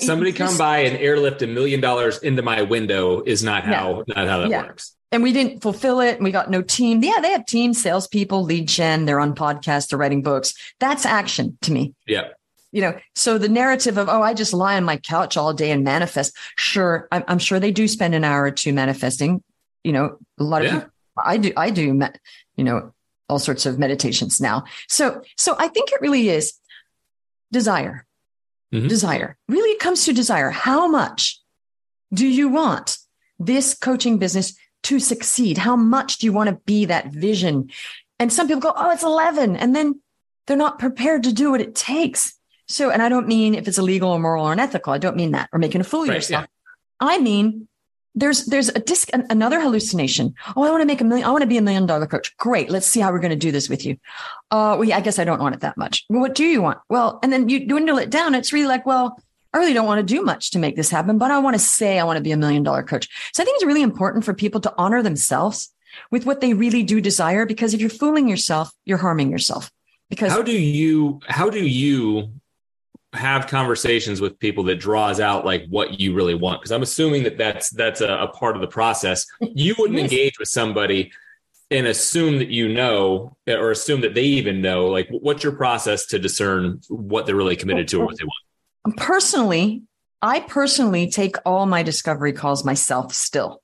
[0.00, 4.14] Somebody come by and airlift a million dollars into my window is not how yeah.
[4.16, 4.62] not how that yeah.
[4.62, 4.95] works.
[5.12, 6.16] And we didn't fulfill it.
[6.16, 7.02] And we got no team.
[7.02, 9.04] Yeah, they have team salespeople, lead gen.
[9.04, 9.88] They're on podcasts.
[9.88, 10.54] They're writing books.
[10.80, 11.94] That's action to me.
[12.06, 12.28] Yeah
[12.76, 15.70] you know, so the narrative of, oh, I just lie on my couch all day
[15.70, 16.36] and manifest.
[16.56, 17.08] Sure.
[17.10, 19.42] I'm, I'm sure they do spend an hour or two manifesting.
[19.82, 20.74] You know, a lot of yeah.
[20.80, 21.98] people, I do, I do,
[22.56, 22.92] you know,
[23.30, 24.64] all sorts of meditations now.
[24.88, 26.52] So, so I think it really is
[27.50, 28.04] desire,
[28.74, 28.88] mm-hmm.
[28.88, 30.50] desire really it comes to desire.
[30.50, 31.40] How much
[32.12, 32.98] do you want
[33.38, 34.54] this coaching business
[34.86, 35.58] to succeed?
[35.58, 37.70] How much do you want to be that vision?
[38.18, 39.56] And some people go, Oh, it's 11.
[39.56, 40.00] And then
[40.46, 42.38] they're not prepared to do what it takes.
[42.68, 44.92] So, and I don't mean if it's illegal or moral or unethical.
[44.92, 46.42] I don't mean that or making a fool of right, yourself.
[46.42, 47.08] Yeah.
[47.08, 47.68] I mean,
[48.14, 50.34] there's there's a disc another hallucination.
[50.56, 51.26] Oh, I want to make a million.
[51.28, 52.36] I want to be a million dollar coach.
[52.38, 52.70] Great.
[52.70, 53.98] Let's see how we're going to do this with you.
[54.50, 56.06] Uh, well, yeah, I guess I don't want it that much.
[56.08, 56.78] Well, what do you want?
[56.88, 58.34] Well, and then you dwindle it down.
[58.34, 59.20] It's really like, well,
[59.56, 61.58] I really don't want to do much to make this happen, but I want to
[61.58, 63.08] say I want to be a million dollar coach.
[63.32, 65.72] So I think it's really important for people to honor themselves
[66.10, 69.72] with what they really do desire, because if you're fooling yourself, you're harming yourself.
[70.10, 72.32] Because how do you how do you
[73.14, 77.22] have conversations with people that draws out like what you really want because i'm assuming
[77.22, 81.10] that that's that's a, a part of the process you wouldn't engage with somebody
[81.70, 86.04] and assume that you know or assume that they even know like what's your process
[86.04, 88.45] to discern what they're really committed to or what they want
[88.92, 89.82] personally
[90.22, 93.62] i personally take all my discovery calls myself still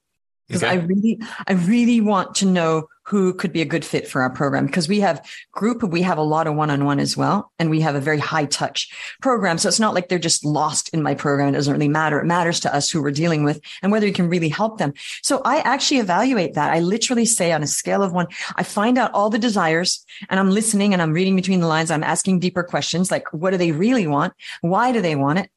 [0.52, 0.72] because okay.
[0.72, 4.30] I really, I really want to know who could be a good fit for our
[4.30, 5.22] program because we have
[5.52, 7.52] group, we have a lot of one-on-one as well.
[7.58, 8.88] And we have a very high touch
[9.20, 9.58] program.
[9.58, 11.50] So it's not like they're just lost in my program.
[11.50, 12.18] It doesn't really matter.
[12.20, 14.94] It matters to us who we're dealing with and whether you can really help them.
[15.22, 16.72] So I actually evaluate that.
[16.72, 20.40] I literally say on a scale of one, I find out all the desires and
[20.40, 21.90] I'm listening and I'm reading between the lines.
[21.90, 24.32] I'm asking deeper questions like, what do they really want?
[24.62, 25.50] Why do they want it?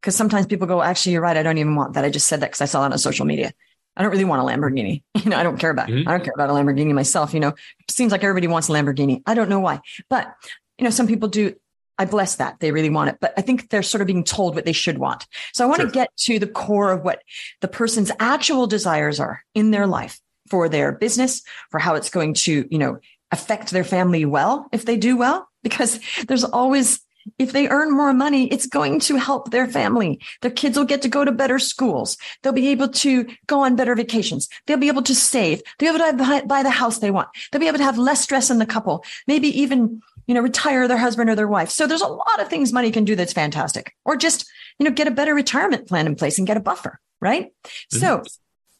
[0.00, 1.36] Because sometimes people go, actually, you're right.
[1.36, 2.04] I don't even want that.
[2.04, 3.52] I just said that because I saw it on social media.
[3.98, 5.02] I don't really want a Lamborghini.
[5.24, 6.08] You know, I don't care about, mm-hmm.
[6.08, 7.34] I don't care about a Lamborghini myself.
[7.34, 7.54] You know,
[7.90, 9.20] seems like everybody wants a Lamborghini.
[9.26, 10.32] I don't know why, but
[10.78, 11.54] you know, some people do.
[11.98, 14.54] I bless that they really want it, but I think they're sort of being told
[14.54, 15.26] what they should want.
[15.52, 15.88] So I want sure.
[15.88, 17.22] to get to the core of what
[17.60, 22.34] the person's actual desires are in their life for their business, for how it's going
[22.34, 23.00] to, you know,
[23.32, 27.00] affect their family well if they do well, because there's always
[27.38, 30.20] if they earn more money, it's going to help their family.
[30.42, 32.16] Their kids will get to go to better schools.
[32.42, 34.48] They'll be able to go on better vacations.
[34.66, 35.62] They'll be able to save.
[35.78, 37.28] They'll be able to buy the house they want.
[37.50, 39.04] They'll be able to have less stress in the couple.
[39.26, 41.70] Maybe even, you know, retire their husband or their wife.
[41.70, 43.94] So there's a lot of things money can do that's fantastic.
[44.04, 47.00] Or just, you know, get a better retirement plan in place and get a buffer,
[47.20, 47.52] right?
[47.64, 47.98] Mm-hmm.
[47.98, 48.22] So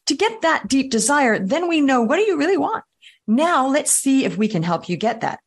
[0.07, 2.83] to get that deep desire, then we know what do you really want?
[3.27, 5.39] Now let's see if we can help you get that.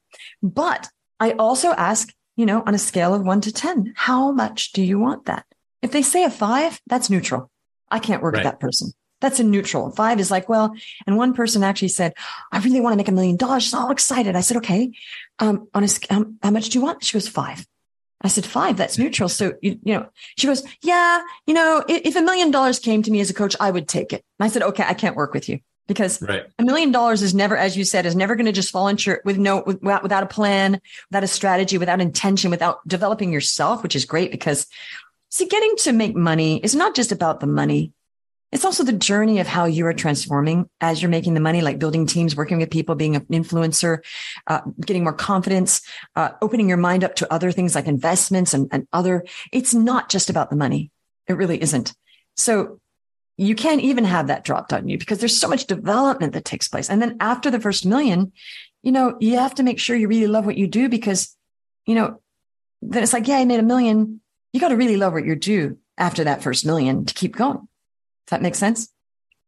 [0.43, 0.89] But
[1.19, 4.83] I also ask, you know, on a scale of one to 10, how much do
[4.83, 5.45] you want that?
[5.83, 7.51] If they say a five, that's neutral.
[7.91, 8.45] I can't work right.
[8.45, 8.93] with that person.
[9.21, 9.91] That's a neutral.
[9.93, 10.75] Five is like, well,
[11.07, 12.15] and one person actually said,
[12.51, 13.65] I really want to make a million dollars.
[13.65, 14.35] She's all excited.
[14.35, 14.93] I said, okay,
[15.39, 17.05] um, on a, um, how much do you want?
[17.05, 17.65] She goes, five.
[18.21, 19.29] I said, five, that's neutral.
[19.29, 23.03] So, you, you know, she goes, yeah, you know, if, if a million dollars came
[23.03, 24.25] to me as a coach, I would take it.
[24.39, 25.59] And I said, okay, I can't work with you
[25.93, 26.45] because right.
[26.59, 29.11] a million dollars is never, as you said, is never going to just fall into
[29.11, 33.83] your, with no, without, without a plan, without a strategy, without intention, without developing yourself,
[33.83, 34.67] which is great because
[35.31, 37.93] see, getting to make money is not just about the money.
[38.53, 41.79] It's also the journey of how you are transforming as you're making the money, like
[41.79, 43.99] building teams, working with people, being an influencer,
[44.47, 45.81] uh, getting more confidence,
[46.17, 49.25] uh, opening your mind up to other things like investments and, and other.
[49.53, 50.91] It's not just about the money.
[51.27, 51.95] It really isn't.
[52.37, 52.81] So
[53.37, 56.69] you can't even have that dropped on you because there's so much development that takes
[56.69, 56.91] place.
[56.91, 58.33] And then after the first million,
[58.83, 61.37] you know, you have to make sure you really love what you do because,
[61.87, 62.21] you know,
[62.83, 64.21] then it's like, yeah, I made a million.
[64.53, 67.57] You got to really love what you do after that first million to keep going.
[67.57, 68.89] Does that make sense?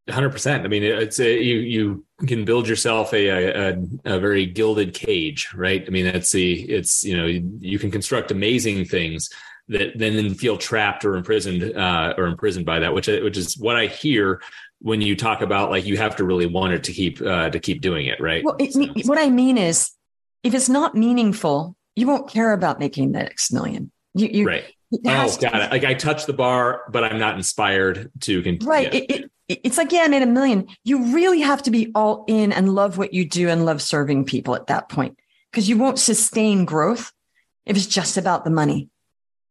[0.09, 0.63] Hundred percent.
[0.63, 5.51] I mean, it's a, you you can build yourself a, a, a very gilded cage,
[5.55, 5.83] right?
[5.85, 9.31] I mean, that's the it's you know you, you can construct amazing things
[9.67, 13.75] that then feel trapped or imprisoned uh, or imprisoned by that, which which is what
[13.75, 14.41] I hear
[14.79, 17.59] when you talk about like you have to really want it to keep uh, to
[17.59, 18.43] keep doing it, right?
[18.43, 18.85] Well, it, so.
[19.05, 19.91] what I mean is,
[20.43, 23.91] if it's not meaningful, you won't care about making the next million.
[24.13, 24.65] You, you right.
[24.93, 25.71] Oh, got it.
[25.71, 28.69] Like I touch the bar, but I'm not inspired to continue.
[28.69, 28.93] Right.
[28.93, 29.01] Yeah.
[29.09, 30.67] It, it, it's like, yeah, I made a million.
[30.83, 34.25] You really have to be all in and love what you do and love serving
[34.25, 35.17] people at that point
[35.51, 37.11] because you won't sustain growth
[37.65, 38.89] if it's just about the money.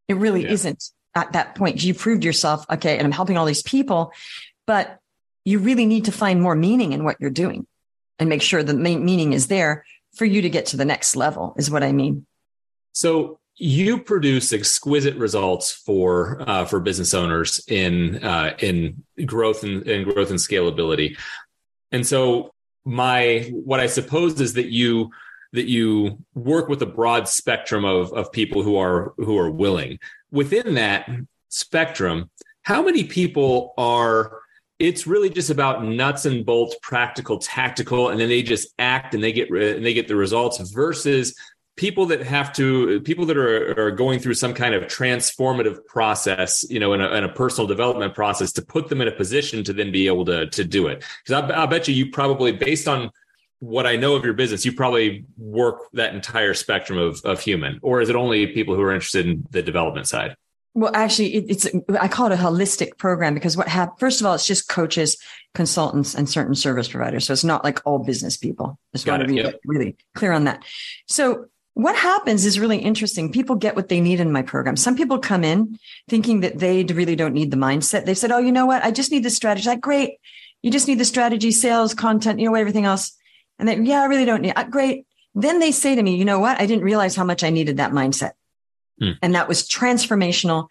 [0.09, 0.51] It really yeah.
[0.51, 1.83] isn't at that point.
[1.83, 2.65] You proved yourself.
[2.71, 2.97] Okay.
[2.97, 4.13] And I'm helping all these people,
[4.67, 4.99] but
[5.45, 7.67] you really need to find more meaning in what you're doing
[8.19, 11.55] and make sure the meaning is there for you to get to the next level
[11.59, 12.27] is what I mean.
[12.93, 19.83] So you produce exquisite results for uh, for business owners in uh, in growth and,
[19.87, 21.17] in growth and scalability.
[21.93, 22.53] And so
[22.85, 25.11] my what I suppose is that you
[25.55, 29.99] that you work with a broad spectrum of of people who are who are willing.
[30.31, 31.09] Within that
[31.49, 32.31] spectrum,
[32.63, 34.41] how many people are
[34.81, 39.23] it's really just about nuts and bolts, practical, tactical, and then they just act and
[39.23, 41.37] they get and they get the results versus
[41.77, 46.65] people that have to people that are, are going through some kind of transformative process
[46.71, 49.65] you know in a, in a, personal development process to put them in a position
[49.65, 52.53] to then be able to to do it because I, I bet you you probably
[52.53, 53.11] based on
[53.65, 57.79] what i know of your business you probably work that entire spectrum of, of human
[57.83, 60.37] or is it only people who are interested in the development side
[60.77, 61.69] well, actually, it, it's
[62.01, 64.01] I call it a holistic program because what happened?
[64.01, 65.17] First of all, it's just coaches,
[65.55, 67.27] consultants, and certain service providers.
[67.27, 68.77] So it's not like all business people.
[68.93, 69.61] Just want to be yep.
[69.65, 70.65] really clear on that.
[71.07, 73.31] So what happens is really interesting.
[73.31, 74.77] People get what they need in my program.
[74.77, 78.05] Some people come in thinking that they really don't need the mindset.
[78.05, 78.83] They said, Oh, you know what?
[78.83, 79.69] I just need the strategy.
[79.69, 80.19] Like, great.
[80.63, 83.17] You just need the strategy, sales, content, you know, everything else.
[83.59, 84.55] And then, yeah, I really don't need.
[84.55, 85.07] Uh, great.
[85.35, 86.61] Then they say to me, you know what?
[86.61, 88.33] I didn't realize how much I needed that mindset.
[89.01, 89.13] Hmm.
[89.23, 90.69] And that was transformational.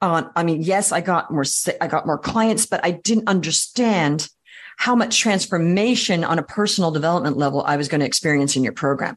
[0.00, 1.44] Uh, I mean, yes, I got more,
[1.80, 4.28] I got more clients, but I didn't understand
[4.76, 8.72] how much transformation on a personal development level I was going to experience in your
[8.72, 9.16] program.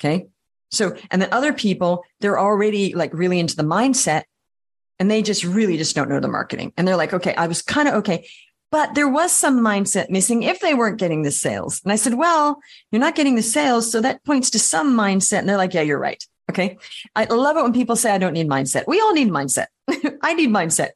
[0.00, 0.26] Okay.
[0.70, 4.24] So, and then other people, they're already like really into the mindset
[4.98, 6.72] and they just really just don't know the marketing.
[6.76, 8.28] And they're like, okay, I was kind of okay,
[8.74, 11.80] but there was some mindset missing if they weren't getting the sales.
[11.84, 12.58] And I said, well,
[12.90, 13.88] you're not getting the sales.
[13.88, 15.38] So that points to some mindset.
[15.38, 16.20] And they're like, yeah, you're right.
[16.50, 16.76] Okay.
[17.14, 18.88] I love it when people say, I don't need mindset.
[18.88, 19.66] We all need mindset.
[20.22, 20.88] I need mindset.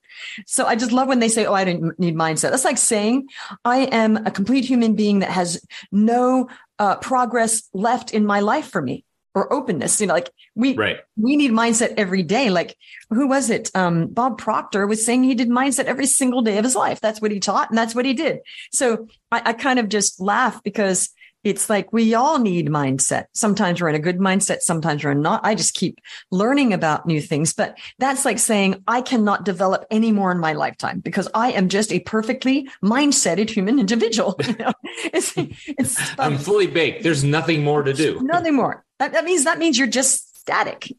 [0.45, 2.51] So I just love when they say, Oh, I don't need mindset.
[2.51, 3.29] That's like saying
[3.65, 6.49] I am a complete human being that has no
[6.81, 9.05] uh, progress left in my life for me
[9.39, 10.01] or openness.
[10.01, 10.99] You know, like we right.
[11.17, 12.51] we need mindset every day.
[12.51, 12.77] Like
[13.11, 13.71] who was it?
[13.75, 17.01] Um, Bob Proctor was saying he did mindset every single day of his life.
[17.01, 18.41] That's what he taught, and that's what he did.
[18.73, 21.11] So I, I kind of just laugh because
[21.45, 23.27] it's like we all need mindset.
[23.33, 25.41] Sometimes we're in a good mindset, sometimes we're not.
[25.45, 30.11] I just keep learning about new things, but that's like saying I cannot develop any
[30.13, 34.37] more in my lifetime because I am just a perfectly mindseted human individual.
[34.49, 34.73] You know?
[35.13, 35.35] it's,
[35.67, 37.03] it's, I'm fully baked.
[37.03, 38.19] There's nothing more to do.
[38.23, 38.83] Nothing more.
[38.99, 40.93] That, that means that means you're just static.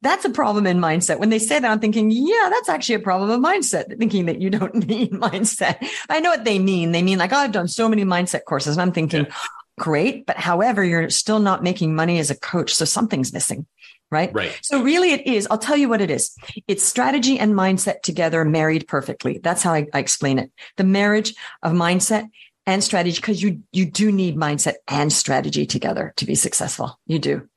[0.00, 1.18] That's a problem in mindset.
[1.18, 4.40] When they say that, I'm thinking, yeah, that's actually a problem of mindset, thinking that
[4.40, 5.84] you don't need mindset.
[6.08, 6.92] I know what they mean.
[6.92, 8.76] They mean like, oh, I've done so many mindset courses.
[8.76, 9.34] And I'm thinking, yeah.
[9.78, 10.24] great.
[10.24, 12.74] But however, you're still not making money as a coach.
[12.74, 13.66] So something's missing.
[14.10, 14.32] Right.
[14.32, 14.58] Right.
[14.62, 15.46] So really it is.
[15.50, 16.34] I'll tell you what it is.
[16.66, 19.38] It's strategy and mindset together married perfectly.
[19.38, 20.50] That's how I, I explain it.
[20.76, 22.30] The marriage of mindset
[22.68, 27.00] and strategy because you you do need mindset and strategy together to be successful.
[27.06, 27.48] You do.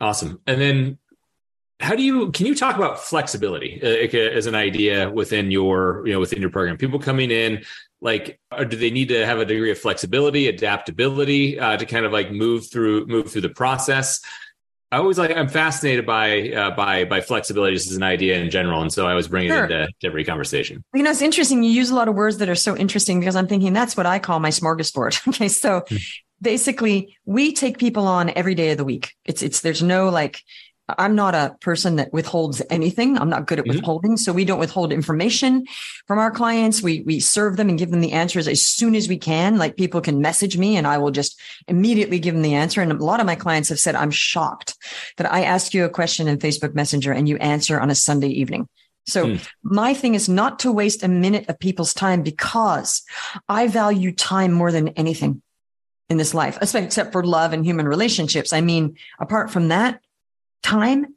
[0.00, 0.40] Awesome.
[0.46, 0.98] And then
[1.80, 6.14] how do you can you talk about flexibility uh, as an idea within your you
[6.14, 7.62] know within your program people coming in
[8.00, 12.12] like do they need to have a degree of flexibility adaptability uh, to kind of
[12.12, 14.22] like move through move through the process
[14.92, 18.50] I always like I'm fascinated by uh, by by flexibility just as an idea in
[18.50, 19.64] general, and so I was bringing sure.
[19.64, 20.82] it into every conversation.
[20.94, 21.62] You know, it's interesting.
[21.64, 24.06] You use a lot of words that are so interesting because I'm thinking that's what
[24.06, 25.26] I call my smorgasbord.
[25.34, 25.96] okay, so hmm.
[26.40, 29.12] basically, we take people on every day of the week.
[29.24, 30.40] It's it's there's no like
[30.88, 33.18] I'm not a person that withholds anything.
[33.18, 33.76] I'm not good at mm-hmm.
[33.76, 34.16] withholding.
[34.16, 35.66] So we don't withhold information
[36.06, 36.82] from our clients.
[36.82, 39.58] We, we serve them and give them the answers as soon as we can.
[39.58, 42.80] Like people can message me and I will just immediately give them the answer.
[42.80, 44.76] And a lot of my clients have said, I'm shocked
[45.16, 48.28] that I ask you a question in Facebook Messenger and you answer on a Sunday
[48.28, 48.68] evening.
[49.06, 49.48] So mm.
[49.62, 53.02] my thing is not to waste a minute of people's time because
[53.48, 55.42] I value time more than anything
[56.08, 58.52] in this life, except for love and human relationships.
[58.52, 60.00] I mean, apart from that,
[60.66, 61.14] time,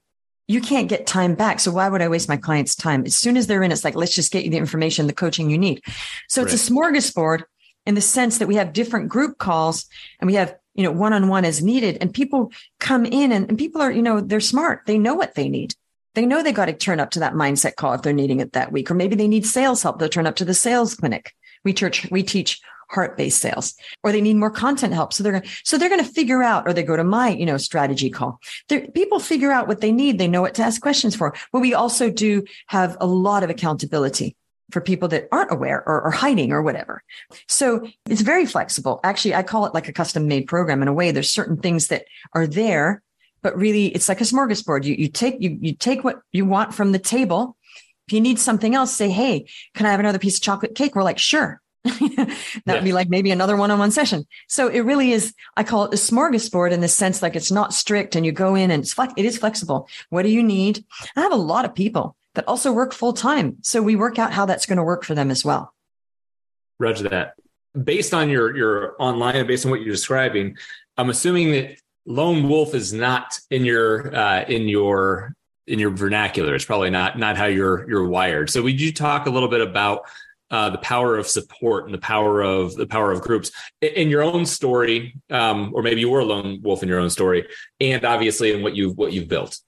[0.48, 1.60] you can't get time back.
[1.60, 3.04] So why would I waste my clients' time?
[3.06, 5.50] As soon as they're in, it's like, let's just get you the information, the coaching
[5.50, 5.82] you need.
[6.28, 6.52] So right.
[6.52, 7.44] it's a smorgasbord
[7.86, 9.86] in the sense that we have different group calls
[10.20, 11.98] and we have, you know, one on one as needed.
[12.00, 14.82] And people come in and, and people are, you know, they're smart.
[14.86, 15.76] They know what they need.
[16.16, 18.54] They know they got to turn up to that mindset call if they're needing it
[18.54, 20.00] that week, or maybe they need sales help.
[20.00, 21.34] They'll turn up to the sales clinic.
[21.64, 25.14] We teach, we teach heart-based sales or they need more content help.
[25.14, 27.30] So they're going to, so they're going to figure out, or they go to my,
[27.30, 28.40] you know, strategy call.
[28.68, 30.18] They're, people figure out what they need.
[30.18, 31.36] They know what to ask questions for.
[31.54, 34.36] But we also do have a lot of accountability
[34.72, 37.04] for people that aren't aware or, or, hiding or whatever.
[37.48, 39.00] So it's very flexible.
[39.04, 41.12] Actually, I call it like a custom made program in a way.
[41.12, 43.02] There's certain things that are there,
[43.42, 44.84] but really it's like a smorgasbord.
[44.84, 47.58] You, you take, you, you take what you want from the table.
[48.08, 50.96] If you need something else, say, Hey, can I have another piece of chocolate cake?
[50.96, 51.62] We're like, sure.
[51.84, 52.74] that yeah.
[52.74, 54.26] would be like maybe another one-on-one session.
[54.48, 57.74] So it really is, I call it a smorgasbord in the sense like it's not
[57.74, 59.88] strict and you go in and it's flex, it is flexible.
[60.10, 60.84] What do you need?
[61.16, 63.58] I have a lot of people that also work full time.
[63.62, 65.74] So we work out how that's going to work for them as well.
[66.80, 67.36] Roger that.
[67.82, 70.58] Based on your, your online and based on what you're describing,
[70.98, 75.34] I'm assuming that lone wolf is not in your, uh, in your,
[75.68, 76.56] in your vernacular.
[76.56, 78.50] It's probably not, not how you're, you're wired.
[78.50, 80.02] So would you talk a little bit about
[80.52, 84.24] uh, the power of support and the power of the power of groups in your
[84.24, 87.48] own story, um, or maybe you were a lone wolf in your own story,
[87.80, 89.60] and obviously in what you've what you've built.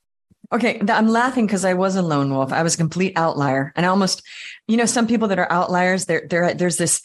[0.54, 2.52] Okay, I'm laughing because I was a lone wolf.
[2.52, 4.22] I was a complete outlier, and I almost,
[4.68, 7.02] you know, some people that are outliers, there, there, there's this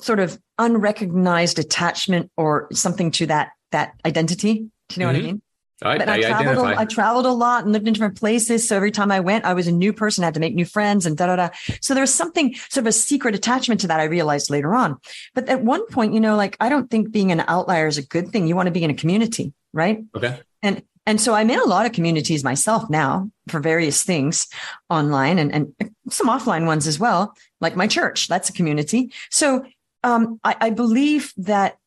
[0.00, 4.70] sort of unrecognized attachment or something to that that identity.
[4.88, 5.06] Do you know mm-hmm.
[5.06, 5.26] what I mm-hmm.
[5.26, 5.42] mean?
[5.82, 6.66] I, but I, I traveled.
[6.66, 8.66] A, I traveled a lot and lived in different places.
[8.66, 10.24] So every time I went, I was a new person.
[10.24, 11.48] I had to make new friends and da da da.
[11.80, 14.00] So there was something sort of a secret attachment to that.
[14.00, 14.98] I realized later on.
[15.34, 18.06] But at one point, you know, like I don't think being an outlier is a
[18.06, 18.48] good thing.
[18.48, 20.02] You want to be in a community, right?
[20.16, 20.40] Okay.
[20.62, 24.46] And and so I'm in a lot of communities myself now for various things
[24.90, 28.28] online and, and some offline ones as well, like my church.
[28.28, 29.10] That's a community.
[29.30, 29.64] So
[30.04, 31.78] um, I, I believe that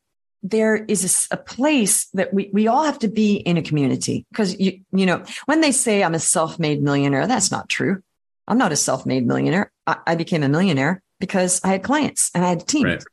[0.42, 4.26] there is a, a, place that we, we all have to be in a community
[4.30, 8.02] because you, you know, when they say I'm a self-made millionaire, that's not true.
[8.48, 9.70] I'm not a self-made millionaire.
[9.86, 12.84] I, I became a millionaire because I had clients and I had a team.
[12.84, 13.04] Right.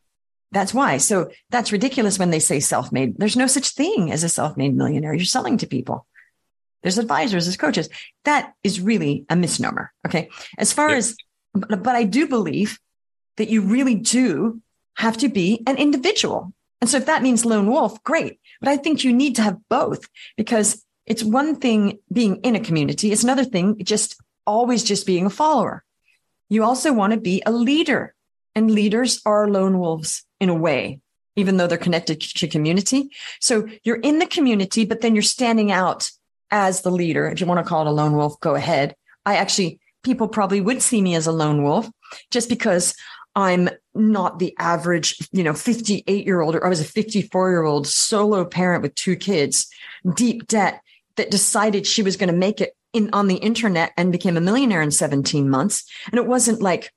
[0.52, 0.98] That's why.
[0.98, 3.18] So that's ridiculous when they say self-made.
[3.20, 5.13] There's no such thing as a self-made millionaire.
[5.13, 6.08] You're selling to people.
[6.82, 7.89] There's advisors, there's coaches.
[8.26, 9.92] That is really a misnomer.
[10.08, 10.30] Okay.
[10.58, 11.15] As far as,
[11.54, 12.80] but, but I do believe
[13.38, 14.62] that you really do
[14.96, 18.39] have to be an individual and so if that means lone wolf, great.
[18.60, 22.60] But I think you need to have both because it's one thing being in a
[22.60, 23.12] community.
[23.12, 25.84] It's another thing just always just being a follower.
[26.50, 28.15] You also want to be a leader
[28.56, 31.00] and leaders are lone wolves in a way,
[31.36, 33.10] even though they're connected to community.
[33.39, 36.10] So you're in the community, but then you're standing out
[36.52, 37.28] as the leader.
[37.28, 38.96] If you want to call it a lone wolf, go ahead.
[39.26, 41.89] I actually, people probably would see me as a lone wolf
[42.32, 42.96] just because
[43.36, 47.64] I'm not the average, you know, 58 year old, or I was a 54 year
[47.64, 49.70] old solo parent with two kids,
[50.16, 50.82] deep debt
[51.18, 54.42] that decided she was going to make it in on the internet and became a
[54.42, 55.84] millionaire in 17 months.
[56.08, 56.92] And it wasn't like,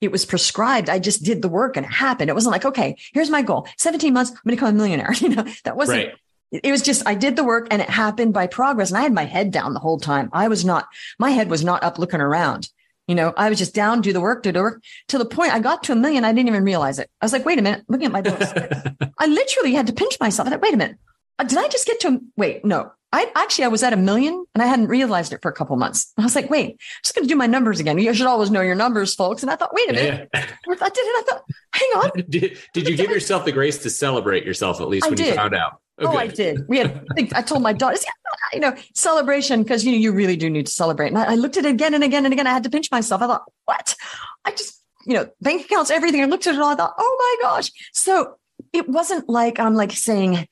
[0.00, 0.88] it was prescribed.
[0.88, 2.30] I just did the work and it happened.
[2.30, 3.66] It wasn't like, okay, here's my goal.
[3.78, 5.12] 17 months, I'm going to become a millionaire.
[5.20, 6.14] You know, that wasn't, right
[6.62, 8.90] it was just I did the work and it happened by progress.
[8.90, 10.30] And I had my head down the whole time.
[10.32, 10.86] I was not,
[11.18, 12.68] my head was not up looking around.
[13.06, 15.52] You know, I was just down, do the work, do the work to the point
[15.52, 16.24] I got to a million.
[16.24, 17.10] I didn't even realize it.
[17.20, 18.52] I was like, wait a minute, looking at my books.
[19.18, 20.48] I literally had to pinch myself.
[20.48, 20.96] I thought, wait a minute,
[21.38, 24.44] uh, did I just get to, wait, no, I actually, I was at a million
[24.54, 26.12] and I hadn't realized it for a couple months.
[26.18, 27.96] I was like, wait, I'm just going to do my numbers again.
[27.96, 29.42] You should always know your numbers, folks.
[29.42, 30.30] And I thought, wait a minute.
[30.34, 30.40] Yeah.
[30.42, 31.16] I did it.
[31.16, 32.10] I thought, hang on.
[32.28, 35.28] Did, did you give yourself the grace to celebrate yourself at least I when did.
[35.28, 35.80] you found out?
[36.00, 36.12] Okay.
[36.12, 36.66] Oh, I did.
[36.68, 38.04] We had, I told my daughters,
[38.52, 41.08] you know, celebration because you know you really do need to celebrate.
[41.08, 42.48] And I, I, looked at it again and again and again.
[42.48, 43.22] I had to pinch myself.
[43.22, 43.94] I thought, what?
[44.44, 46.20] I just, you know, bank accounts, everything.
[46.20, 46.70] I looked at it all.
[46.70, 47.70] I thought, oh my gosh.
[47.92, 48.34] So
[48.72, 50.48] it wasn't like I'm like saying,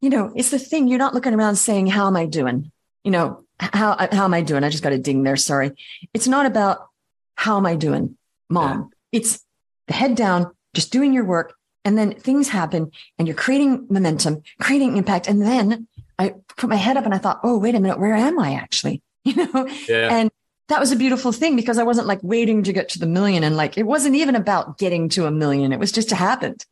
[0.00, 0.88] you know, it's the thing.
[0.88, 2.72] You're not looking around saying, how am I doing?
[3.04, 4.64] You know, how uh, how am I doing?
[4.64, 5.36] I just got a ding there.
[5.36, 5.72] Sorry.
[6.14, 6.88] It's not about
[7.34, 8.16] how am I doing,
[8.48, 8.90] mom.
[9.12, 9.20] Yeah.
[9.20, 9.44] It's
[9.88, 11.54] the head down, just doing your work
[11.86, 15.28] and then things happen and you're creating momentum, creating impact.
[15.28, 15.86] And then
[16.18, 18.54] I put my head up and I thought, oh, wait a minute, where am I
[18.54, 19.02] actually?
[19.24, 19.68] You know?
[19.88, 20.08] Yeah.
[20.12, 20.30] And
[20.68, 23.42] that was a beautiful thing because I wasn't like waiting to get to the million.
[23.42, 25.72] And like, it wasn't even about getting to a million.
[25.72, 26.64] It was just happened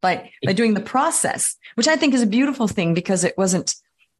[0.00, 3.76] by, by doing the process, which I think is a beautiful thing because it wasn't,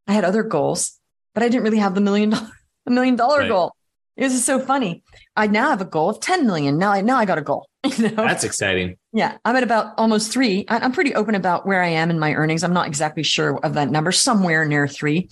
[0.06, 1.00] I had other goals,
[1.34, 2.50] but I didn't really have the million dollar,
[2.86, 3.48] a million dollar right.
[3.48, 3.74] goal.
[4.16, 5.02] it was so funny.
[5.36, 6.78] I now have a goal of 10 million.
[6.78, 7.69] Now I now I got a goal.
[7.96, 8.16] You know?
[8.16, 8.98] That's exciting.
[9.12, 9.38] Yeah.
[9.44, 10.66] I'm at about almost three.
[10.68, 12.62] I'm pretty open about where I am in my earnings.
[12.62, 15.30] I'm not exactly sure of that number, somewhere near three.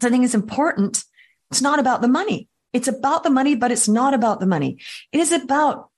[0.00, 1.02] So I think it's important.
[1.50, 2.48] It's not about the money.
[2.72, 4.78] It's about the money, but it's not about the money.
[5.12, 5.88] It is about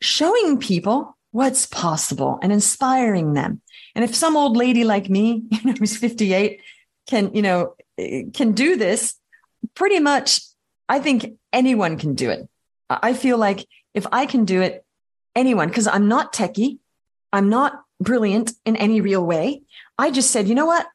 [0.00, 3.60] showing people what's possible and inspiring them.
[3.94, 6.60] And if some old lady like me, you know, who's 58
[7.06, 9.14] can, you know, can do this,
[9.74, 10.40] pretty much,
[10.88, 12.48] I think anyone can do it.
[12.90, 14.84] I feel like if I can do it,
[15.38, 16.78] anyone, because I'm not techie,
[17.32, 19.62] I'm not brilliant in any real way.
[19.96, 20.86] I just said, you know what?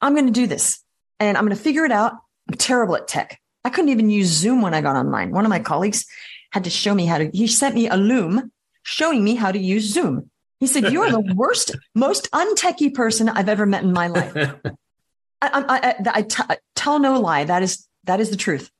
[0.00, 0.82] I'm going to do this
[1.18, 2.12] and I'm going to figure it out.
[2.48, 3.40] I'm terrible at tech.
[3.64, 5.30] I couldn't even use Zoom when I got online.
[5.30, 6.06] One of my colleagues
[6.52, 8.50] had to show me how to, he sent me a loom
[8.82, 10.30] showing me how to use Zoom.
[10.58, 14.34] He said, You are the worst, most untechy person I've ever met in my life.
[15.42, 16.42] I, I, I, I t-
[16.74, 17.44] tell no lie.
[17.44, 18.70] That is, that is the truth.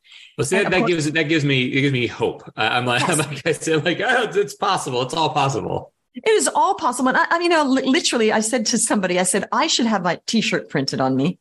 [0.41, 2.51] Well, see, that, that course, gives that gives me it gives me hope.
[2.57, 3.11] I'm like, yes.
[3.11, 5.03] I'm like I said, like oh, it's possible.
[5.03, 5.93] It's all possible.
[6.15, 7.11] It is all possible.
[7.11, 9.85] And I, I mean, you know, literally, I said to somebody, I said, I should
[9.85, 11.39] have my T-shirt printed on me.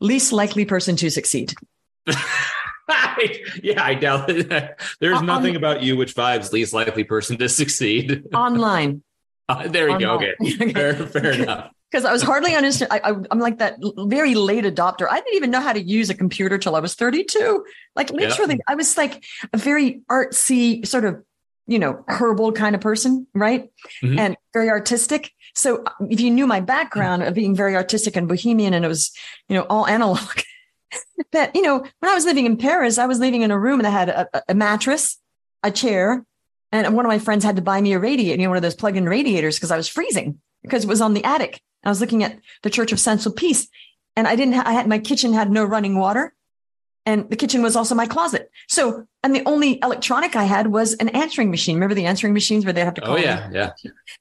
[0.00, 1.54] Least likely person to succeed.
[2.06, 4.48] yeah, I doubt it.
[5.00, 8.28] There's uh, nothing about you which vibes least likely person to succeed.
[8.32, 9.02] Online.
[9.48, 10.34] Uh, there we online.
[10.38, 10.46] go.
[10.46, 10.72] Okay.
[10.72, 11.72] Fair, fair enough.
[11.96, 12.92] Because I was hardly understand.
[12.92, 15.06] I, am like that very late adopter.
[15.10, 17.64] I didn't even know how to use a computer till I was 32.
[17.94, 18.64] Like literally, yeah.
[18.68, 21.24] I was like a very artsy sort of,
[21.66, 23.70] you know, herbal kind of person, right?
[24.02, 24.18] Mm-hmm.
[24.18, 25.32] And very artistic.
[25.54, 28.88] So uh, if you knew my background of being very artistic and bohemian, and it
[28.88, 29.10] was,
[29.48, 30.28] you know, all analog.
[31.32, 33.80] that you know when i was living in paris i was living in a room
[33.80, 35.18] that had a, a mattress
[35.64, 36.24] a chair
[36.70, 38.62] and one of my friends had to buy me a radiator you know one of
[38.62, 42.00] those plug-in radiators because i was freezing because it was on the attic i was
[42.00, 43.68] looking at the church of saint sulpice
[44.16, 46.34] and i didn't ha- i had my kitchen had no running water
[47.04, 50.94] and the kitchen was also my closet so and the only electronic i had was
[50.94, 53.48] an answering machine remember the answering machines where they have to oh, call oh yeah
[53.48, 53.54] me?
[53.56, 53.70] yeah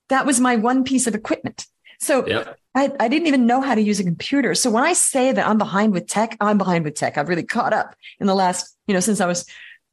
[0.09, 1.65] that was my one piece of equipment
[1.99, 2.57] so yep.
[2.75, 4.53] I, I didn't even know how to use a computer.
[4.53, 7.17] So when I say that I'm behind with tech, I'm behind with tech.
[7.17, 9.45] I've really caught up in the last, you know, since I was,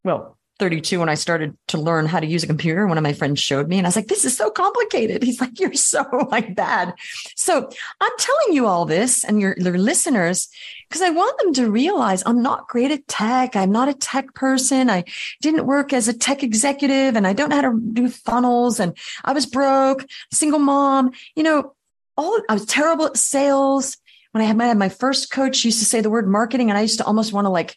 [0.03, 2.87] well, 32 when I started to learn how to use a computer.
[2.87, 5.23] One of my friends showed me and I was like, this is so complicated.
[5.25, 6.95] He's like, you're so like bad.
[7.37, 7.69] So
[8.01, 10.49] I'm telling you all this and your, your listeners,
[10.89, 13.57] because I want them to realize I'm not great at tech.
[13.57, 14.91] I'm not a tech person.
[14.91, 15.05] I
[15.41, 18.97] didn't work as a tech executive and I don't know how to do funnels and
[19.25, 21.75] I was broke, single mom, you know,
[22.17, 23.97] all I was terrible at sales.
[24.33, 26.79] When I had my, my first coach she used to say the word marketing and
[26.79, 27.77] I used to almost want to like,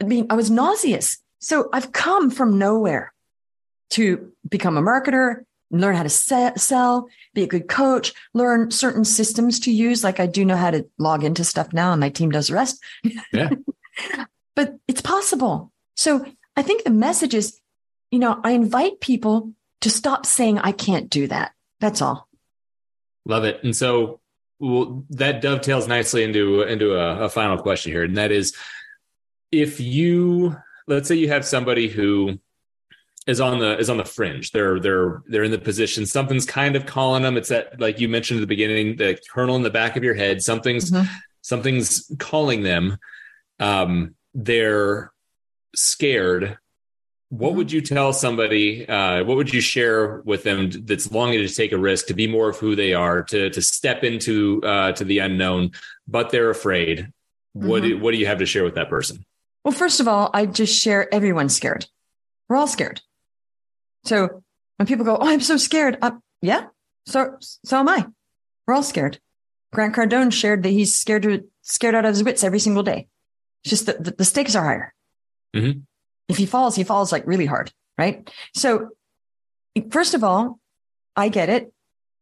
[0.00, 1.18] I mean, I was nauseous.
[1.40, 3.12] So I've come from nowhere
[3.90, 9.60] to become a marketer, learn how to sell, be a good coach, learn certain systems
[9.60, 10.04] to use.
[10.04, 12.54] Like I do know how to log into stuff now and my team does the
[12.54, 12.82] rest.
[13.32, 13.50] Yeah.
[14.54, 15.72] but it's possible.
[15.96, 16.24] So
[16.56, 17.58] I think the message is,
[18.10, 21.52] you know, I invite people to stop saying, I can't do that.
[21.80, 22.28] That's all.
[23.24, 23.62] Love it.
[23.64, 24.20] And so
[24.60, 28.54] well, that dovetails nicely into into a, a final question here, and that is,
[29.50, 30.54] if you
[30.90, 32.38] let's say you have somebody who
[33.26, 34.52] is on the is on the fringe.
[34.52, 36.06] They're they're they're in the position.
[36.06, 37.36] Something's kind of calling them.
[37.36, 40.14] It's that like you mentioned at the beginning, the kernel in the back of your
[40.14, 40.42] head.
[40.42, 41.10] Something's mm-hmm.
[41.40, 42.98] something's calling them.
[43.58, 45.12] Um, they're
[45.74, 46.58] scared
[47.30, 51.48] what would you tell somebody uh, what would you share with them that's longing to
[51.48, 54.92] take a risk to be more of who they are to to step into uh,
[54.92, 55.70] to the unknown
[56.06, 57.12] but they're afraid
[57.52, 57.90] what mm-hmm.
[57.90, 59.24] do, what do you have to share with that person
[59.64, 61.86] well first of all i just share everyone's scared.
[62.48, 63.00] We're all scared.
[64.04, 64.42] So
[64.76, 66.66] when people go oh i'm so scared uh, yeah
[67.06, 68.06] so so am i.
[68.66, 69.18] We're all scared.
[69.72, 73.08] Grant cardone shared that he's scared to scared out of his wits every single day.
[73.62, 74.94] It's just that the, the stakes are higher.
[75.54, 75.80] Mm-hmm.
[76.28, 78.30] If he falls, he falls like really hard, right?
[78.54, 78.90] So,
[79.90, 80.58] first of all,
[81.16, 81.72] I get it.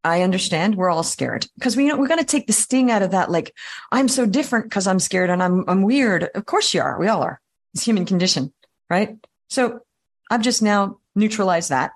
[0.03, 0.75] I understand.
[0.75, 3.29] We're all scared because we know we're going to take the sting out of that.
[3.29, 3.53] Like,
[3.91, 6.29] I'm so different because I'm scared and I'm I'm weird.
[6.35, 6.99] Of course you are.
[6.99, 7.41] We all are.
[7.73, 8.53] It's human condition,
[8.89, 9.17] right?
[9.49, 9.81] So
[10.31, 11.91] I've just now neutralized that.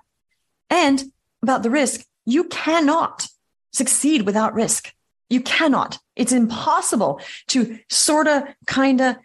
[0.70, 1.02] And
[1.42, 3.26] about the risk, you cannot
[3.72, 4.92] succeed without risk.
[5.30, 5.98] You cannot.
[6.16, 9.16] It's impossible to sort of, kind of,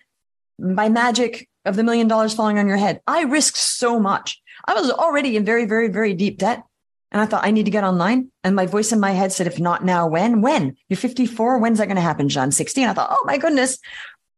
[0.58, 3.02] by magic, of the million dollars falling on your head.
[3.06, 4.42] I risked so much.
[4.66, 6.64] I was already in very, very, very deep debt.
[7.12, 8.32] And I thought, I need to get online.
[8.44, 10.42] And my voice in my head said, if not now, when?
[10.42, 10.78] When?
[10.90, 11.58] You're 54.
[11.58, 12.52] When's that going to happen, John?
[12.52, 12.88] 16.
[12.88, 13.80] I thought, oh my goodness.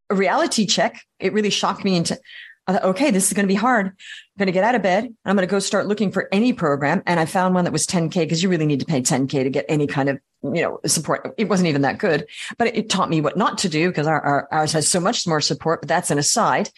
[0.09, 1.01] A reality check.
[1.19, 2.19] It really shocked me into,
[2.67, 3.88] I thought, okay, this is going to be hard.
[3.88, 3.93] I'm
[4.38, 5.03] going to get out of bed.
[5.03, 7.03] and I'm going to go start looking for any program.
[7.05, 9.49] And I found one that was 10K because you really need to pay 10K to
[9.49, 11.34] get any kind of, you know, support.
[11.38, 14.22] It wasn't even that good, but it, taught me what not to do because our,
[14.22, 16.69] our, ours has so much more support, but that's an aside.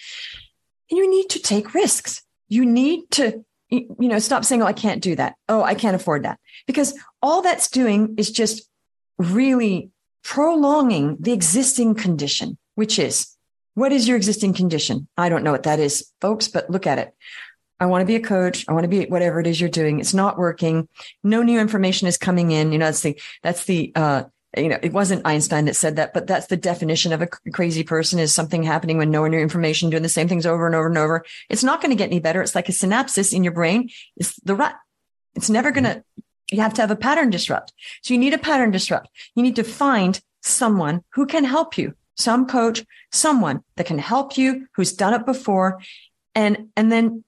[0.89, 2.23] And you need to take risks.
[2.49, 3.43] you need to,
[3.73, 5.35] you know, stop saying, Oh, I can't do that.
[5.49, 6.39] Oh, I can't afford that.
[6.67, 8.69] Because all that's doing is just
[9.17, 9.89] really
[10.23, 13.35] prolonging the existing condition, which is
[13.75, 15.07] what is your existing condition?
[15.17, 17.13] I don't know what that is, folks, but look at it.
[17.79, 18.65] I want to be a coach.
[18.67, 19.99] I want to be whatever it is you're doing.
[19.99, 20.87] It's not working.
[21.23, 22.71] No new information is coming in.
[22.71, 24.23] You know, that's the, that's the, uh,
[24.55, 27.83] you know, it wasn't Einstein that said that, but that's the definition of a crazy
[27.83, 30.87] person is something happening when no new information, doing the same things over and over
[30.87, 31.25] and over.
[31.49, 32.41] It's not going to get any better.
[32.41, 33.89] It's like a synapses in your brain.
[34.15, 34.75] It's the rut.
[35.35, 36.03] It's never going to,
[36.51, 37.73] you have to have a pattern disrupt.
[38.03, 39.09] So you need a pattern disrupt.
[39.33, 44.37] You need to find someone who can help you, some coach, someone that can help
[44.37, 45.81] you, who's done it before.
[46.35, 47.23] And, and then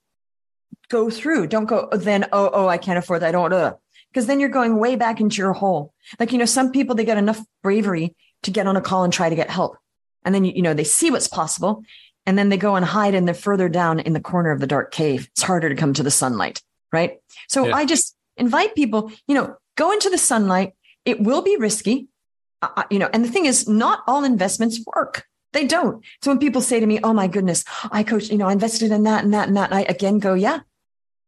[0.89, 1.47] go through.
[1.47, 3.29] Don't go then, oh, oh, I can't afford that.
[3.29, 3.73] I don't, uh,
[4.15, 5.93] because then you're going way back into your hole.
[6.21, 9.11] Like, you know, some people, they get enough bravery to get on a call and
[9.11, 9.77] try to get help.
[10.23, 11.83] And then, you know, they see what's possible
[12.25, 14.67] and then they go and hide and they're further down in the corner of the
[14.67, 15.27] dark cave.
[15.33, 16.61] It's harder to come to the sunlight.
[16.93, 17.17] Right.
[17.49, 17.75] So yeah.
[17.75, 20.75] I just invite people, you know, go into the sunlight.
[21.03, 22.07] It will be risky.
[22.61, 25.25] Uh, you know, and the thing is not all investments work.
[25.51, 26.05] They don't.
[26.21, 28.93] So when people say to me, Oh my goodness, I coach, you know, I invested
[28.93, 29.71] in that and that and that.
[29.71, 30.61] And I again go, yeah,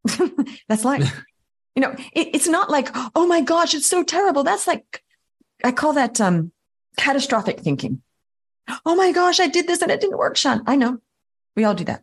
[0.70, 1.22] that's life.
[1.78, 4.44] You know, it, it's not like, oh my gosh, it's so terrible.
[4.44, 5.04] That's like,
[5.64, 6.52] I call that um,
[6.98, 8.02] catastrophic thinking.
[8.84, 10.64] Oh my gosh, I did this and it didn't work, Sean.
[10.66, 10.98] I know.
[11.56, 12.02] We all do that.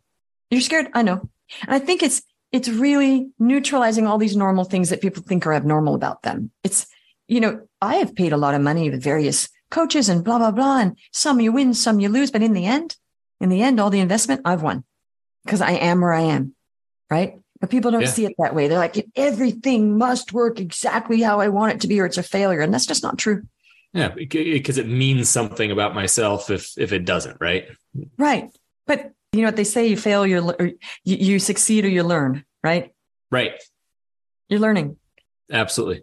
[0.49, 0.87] You're scared.
[0.95, 1.29] I know.
[1.62, 2.22] And I think it's,
[2.53, 6.53] it's really neutralizing all these normal things that people think are abnormal about them.
[6.62, 6.87] It's,
[7.27, 10.53] you know, I have paid a lot of money with various coaches and blah, blah,
[10.53, 10.79] blah.
[10.79, 12.31] And some you win, some you lose.
[12.31, 12.95] But in the end,
[13.41, 14.85] in the end, all the investment I've won
[15.45, 16.55] because I am where I am.
[17.11, 17.41] Right.
[17.65, 18.09] But people don't yeah.
[18.09, 18.69] see it that way.
[18.69, 22.23] They're like, everything must work exactly how I want it to be, or it's a
[22.23, 22.61] failure.
[22.61, 23.45] And that's just not true.
[23.95, 27.69] Yeah, because it means something about myself if if it doesn't, right?
[28.19, 28.55] Right.
[28.87, 32.45] But you know what they say: you fail, you you, succeed, or you learn.
[32.62, 32.93] Right.
[33.31, 33.53] Right.
[34.51, 34.99] You're learning.
[35.51, 36.03] Absolutely.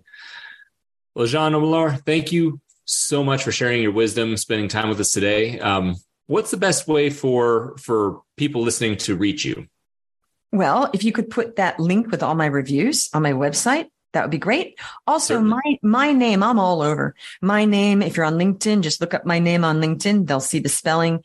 [1.13, 5.11] Well, Jeanne Omlor, thank you so much for sharing your wisdom, spending time with us
[5.11, 5.59] today.
[5.59, 5.95] Um,
[6.25, 9.67] what's the best way for for people listening to reach you?
[10.51, 14.23] Well, if you could put that link with all my reviews on my website, that
[14.23, 14.77] would be great.
[15.07, 15.79] Also, Certainly.
[15.81, 17.15] my my name, I'm all over.
[17.41, 20.27] My name, if you're on LinkedIn, just look up my name on LinkedIn.
[20.27, 21.23] They'll see the spelling.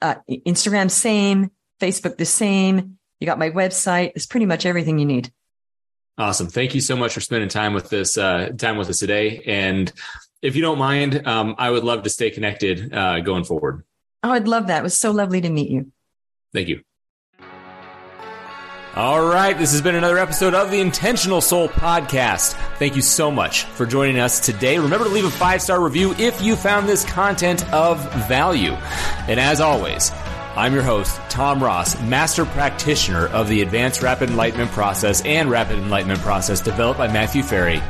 [0.00, 1.50] Uh, Instagram, same.
[1.80, 2.98] Facebook, the same.
[3.18, 4.12] You got my website.
[4.14, 5.32] It's pretty much everything you need.
[6.16, 6.46] Awesome.
[6.46, 9.42] Thank you so much for spending time with this uh, time with us today.
[9.46, 9.92] And
[10.42, 13.82] if you don't mind, um, I would love to stay connected uh, going forward.
[14.22, 14.80] Oh, I'd love that.
[14.80, 15.90] It was so lovely to meet you.
[16.52, 16.82] Thank you.
[18.96, 22.52] All right, this has been another episode of the Intentional Soul Podcast.
[22.78, 24.78] Thank you so much for joining us today.
[24.78, 28.70] Remember to leave a five star review if you found this content of value.
[29.26, 30.12] And as always,
[30.54, 35.80] I'm your host, Tom Ross, Master Practitioner of the Advanced Rapid Enlightenment Process and Rapid
[35.80, 37.82] Enlightenment Process developed by Matthew Ferry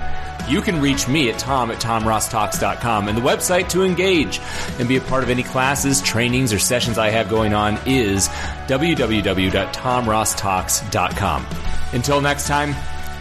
[0.49, 3.07] you can reach me at tom at tomrosstalks.com.
[3.09, 4.41] And the website to engage
[4.79, 8.29] and be a part of any classes, trainings, or sessions I have going on is
[8.69, 11.47] www.tomrosstalks.com.
[11.93, 12.75] Until next time,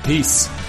[0.04, 0.63] peace.